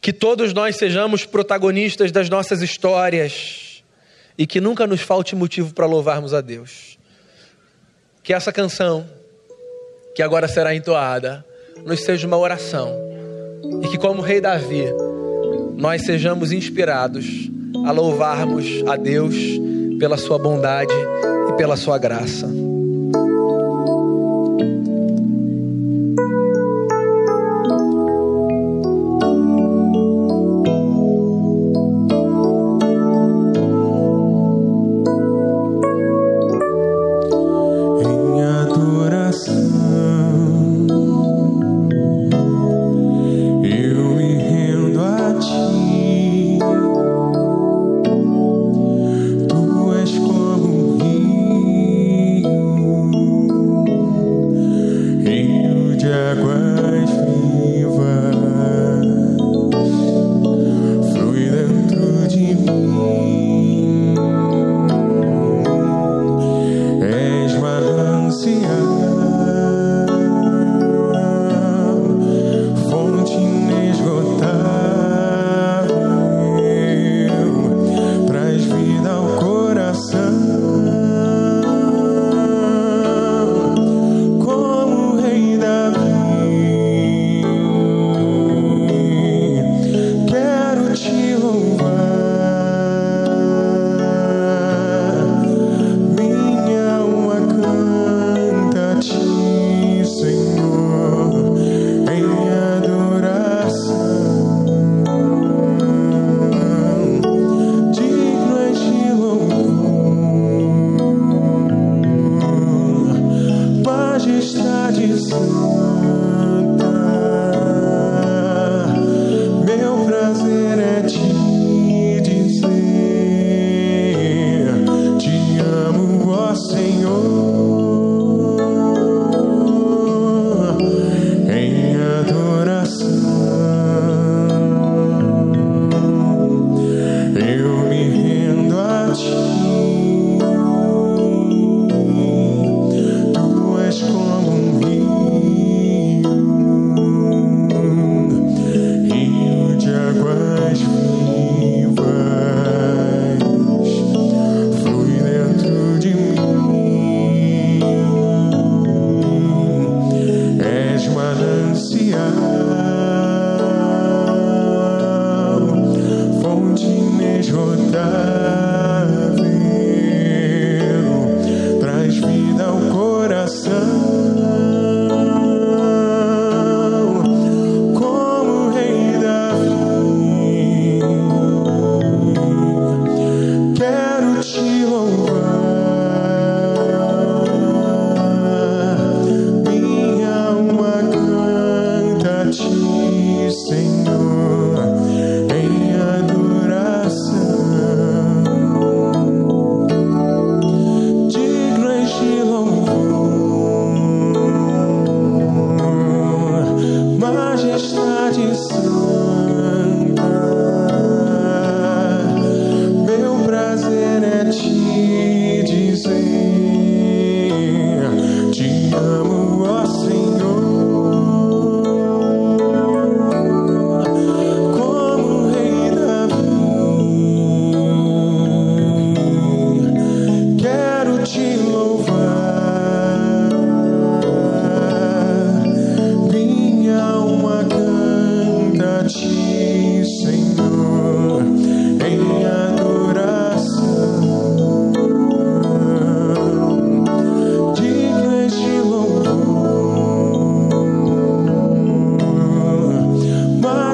que 0.00 0.12
todos 0.12 0.52
nós 0.52 0.76
sejamos 0.76 1.24
protagonistas 1.24 2.12
das 2.12 2.28
nossas 2.28 2.62
histórias 2.62 3.82
e 4.38 4.46
que 4.46 4.60
nunca 4.60 4.86
nos 4.86 5.00
falte 5.00 5.34
motivo 5.34 5.72
para 5.74 5.86
louvarmos 5.86 6.34
a 6.34 6.40
Deus. 6.40 6.98
Que 8.22 8.32
essa 8.32 8.52
canção, 8.52 9.08
que 10.14 10.22
agora 10.22 10.48
será 10.48 10.74
entoada, 10.74 11.44
nos 11.84 12.02
seja 12.04 12.26
uma 12.26 12.36
oração 12.36 12.94
e 13.82 13.88
que, 13.88 13.98
como 13.98 14.22
Rei 14.22 14.40
Davi, 14.40 14.84
nós 15.76 16.02
sejamos 16.02 16.52
inspirados 16.52 17.50
a 17.84 17.90
louvarmos 17.92 18.66
a 18.86 18.96
Deus 18.96 19.34
pela 19.98 20.16
Sua 20.16 20.38
bondade 20.38 20.94
e 21.50 21.52
pela 21.56 21.76
Sua 21.76 21.98
graça. 21.98 22.48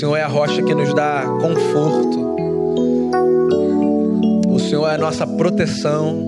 O 0.00 0.02
Senhor 0.02 0.16
é 0.16 0.22
a 0.22 0.28
rocha 0.28 0.62
que 0.62 0.74
nos 0.74 0.94
dá 0.94 1.26
conforto, 1.42 2.34
o 4.48 4.58
Senhor 4.58 4.88
é 4.88 4.94
a 4.94 4.98
nossa 4.98 5.26
proteção, 5.26 6.26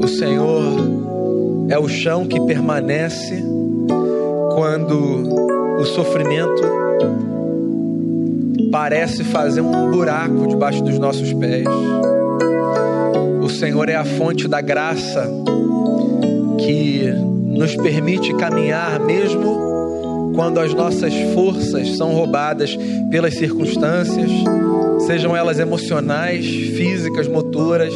o 0.00 0.06
Senhor 0.06 0.78
é 1.68 1.76
o 1.76 1.88
chão 1.88 2.24
que 2.24 2.40
permanece 2.40 3.42
quando 4.54 4.94
o 5.80 5.84
sofrimento 5.86 6.62
parece 8.70 9.24
fazer 9.24 9.60
um 9.60 9.90
buraco 9.90 10.46
debaixo 10.46 10.80
dos 10.84 11.00
nossos 11.00 11.32
pés. 11.32 11.66
Senhor 13.58 13.88
é 13.88 13.96
a 13.96 14.04
fonte 14.04 14.46
da 14.46 14.60
graça 14.60 15.28
que 16.60 17.12
nos 17.44 17.74
permite 17.74 18.32
caminhar 18.34 19.00
mesmo 19.00 19.67
quando 20.38 20.60
as 20.60 20.72
nossas 20.72 21.12
forças 21.34 21.96
são 21.96 22.12
roubadas 22.12 22.78
pelas 23.10 23.34
circunstâncias, 23.34 24.30
sejam 25.04 25.36
elas 25.36 25.58
emocionais, 25.58 26.46
físicas, 26.46 27.26
motoras. 27.26 27.92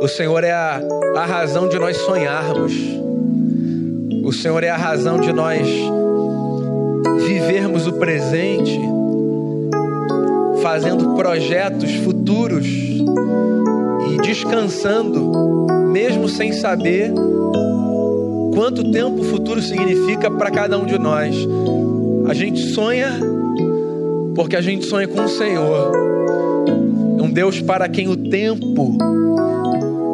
O 0.00 0.08
Senhor 0.08 0.42
é 0.42 0.52
a, 0.52 0.80
a 1.14 1.26
razão 1.26 1.68
de 1.68 1.78
nós 1.78 1.98
sonharmos. 1.98 2.72
O 4.24 4.32
Senhor 4.32 4.64
é 4.64 4.70
a 4.70 4.78
razão 4.78 5.20
de 5.20 5.30
nós 5.30 5.68
vivermos 7.26 7.86
o 7.86 7.92
presente, 7.92 8.80
fazendo 10.62 11.16
projetos 11.16 11.96
futuros 11.96 12.66
e 12.66 14.16
descansando, 14.22 15.66
mesmo 15.92 16.30
sem 16.30 16.52
saber 16.54 17.12
quanto 18.56 18.90
tempo 18.90 19.20
o 19.20 19.24
futuro 19.24 19.60
significa 19.60 20.30
para 20.30 20.50
cada 20.50 20.78
um 20.78 20.86
de 20.86 20.98
nós. 20.98 21.36
A 22.26 22.32
gente 22.32 22.58
sonha 22.72 23.12
porque 24.34 24.56
a 24.56 24.62
gente 24.62 24.86
sonha 24.86 25.06
com 25.06 25.22
o 25.22 25.28
Senhor, 25.28 25.92
um 27.20 27.30
Deus 27.30 27.60
para 27.60 27.86
quem 27.86 28.08
o 28.08 28.16
tempo 28.16 28.96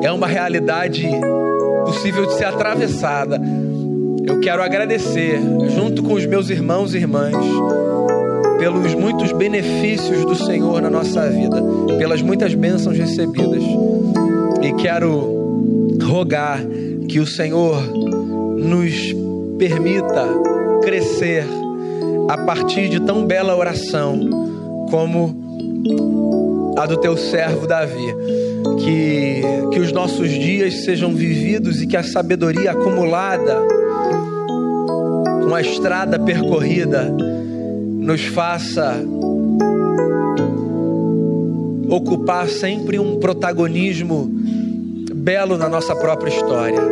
é 0.03 0.11
uma 0.11 0.27
realidade 0.27 1.09
possível 1.87 2.27
de 2.27 2.35
ser 2.35 2.47
atravessada. 2.47 3.41
Eu 4.27 4.41
quero 4.41 4.61
agradecer, 4.61 5.41
junto 5.77 6.03
com 6.03 6.15
os 6.15 6.27
meus 6.27 6.51
irmãos 6.51 6.95
e 6.95 6.99
irmãs, 6.99 7.37
pelos 8.59 8.93
muitos 8.95 9.31
benefícios 9.31 10.25
do 10.25 10.35
Senhor 10.35 10.83
na 10.83 10.91
nossa 10.91 11.31
vida, 11.31 11.63
pelas 11.97 12.21
muitas 12.21 12.55
bênçãos 12.55 12.99
recebidas. 12.99 13.63
E 14.63 14.73
quero 14.75 15.97
rogar 16.03 16.61
que 17.09 17.21
o 17.21 17.27
Senhor 17.27 18.12
nos 18.63 19.15
permita 19.59 20.27
crescer 20.83 21.45
a 22.29 22.39
partir 22.39 22.89
de 22.89 23.01
tão 23.01 23.27
bela 23.27 23.57
oração 23.57 24.21
como 24.91 26.75
a 26.79 26.87
do 26.87 26.97
teu 26.97 27.17
servo 27.17 27.67
Davi. 27.67 28.15
Que, 28.79 29.43
que 29.73 29.81
os 29.81 29.93
nossos 29.93 30.31
dias 30.31 30.85
sejam 30.85 31.13
vividos 31.13 31.83
e 31.83 31.87
que 31.87 31.97
a 31.97 32.03
sabedoria 32.03 32.71
acumulada 32.71 33.61
com 35.45 35.55
a 35.55 35.61
estrada 35.61 36.19
percorrida 36.19 37.13
nos 37.99 38.25
faça 38.27 38.97
ocupar 41.89 42.49
sempre 42.49 42.99
um 42.99 43.19
protagonismo 43.19 44.31
belo 45.15 45.59
na 45.59 45.69
nossa 45.69 45.95
própria 45.95 46.31
história. 46.31 46.92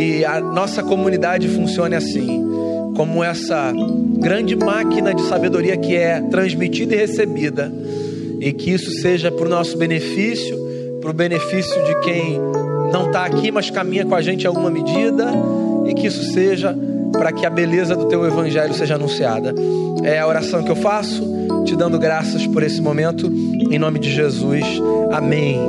Que 0.00 0.24
a 0.24 0.40
nossa 0.40 0.82
comunidade 0.82 1.46
funcione 1.46 1.94
assim, 1.94 2.42
como 2.96 3.22
essa 3.22 3.70
grande 4.18 4.56
máquina 4.56 5.12
de 5.12 5.20
sabedoria 5.28 5.76
que 5.76 5.94
é 5.94 6.22
transmitida 6.22 6.94
e 6.94 6.98
recebida, 7.00 7.70
e 8.40 8.50
que 8.50 8.70
isso 8.70 8.90
seja 8.92 9.30
para 9.30 9.44
o 9.44 9.48
nosso 9.50 9.76
benefício, 9.76 10.56
para 11.02 11.10
o 11.10 11.12
benefício 11.12 11.84
de 11.84 11.94
quem 12.00 12.40
não 12.90 13.08
está 13.08 13.26
aqui, 13.26 13.52
mas 13.52 13.68
caminha 13.68 14.06
com 14.06 14.14
a 14.14 14.22
gente 14.22 14.44
em 14.44 14.46
alguma 14.46 14.70
medida, 14.70 15.34
e 15.86 15.92
que 15.92 16.06
isso 16.06 16.32
seja 16.32 16.74
para 17.12 17.30
que 17.30 17.44
a 17.44 17.50
beleza 17.50 17.94
do 17.94 18.06
teu 18.06 18.24
evangelho 18.24 18.72
seja 18.72 18.94
anunciada. 18.94 19.54
É 20.02 20.18
a 20.18 20.26
oração 20.26 20.62
que 20.62 20.70
eu 20.70 20.76
faço, 20.76 21.22
te 21.66 21.76
dando 21.76 21.98
graças 21.98 22.46
por 22.46 22.62
esse 22.62 22.80
momento, 22.80 23.26
em 23.70 23.78
nome 23.78 23.98
de 23.98 24.10
Jesus. 24.10 24.64
Amém. 25.12 25.60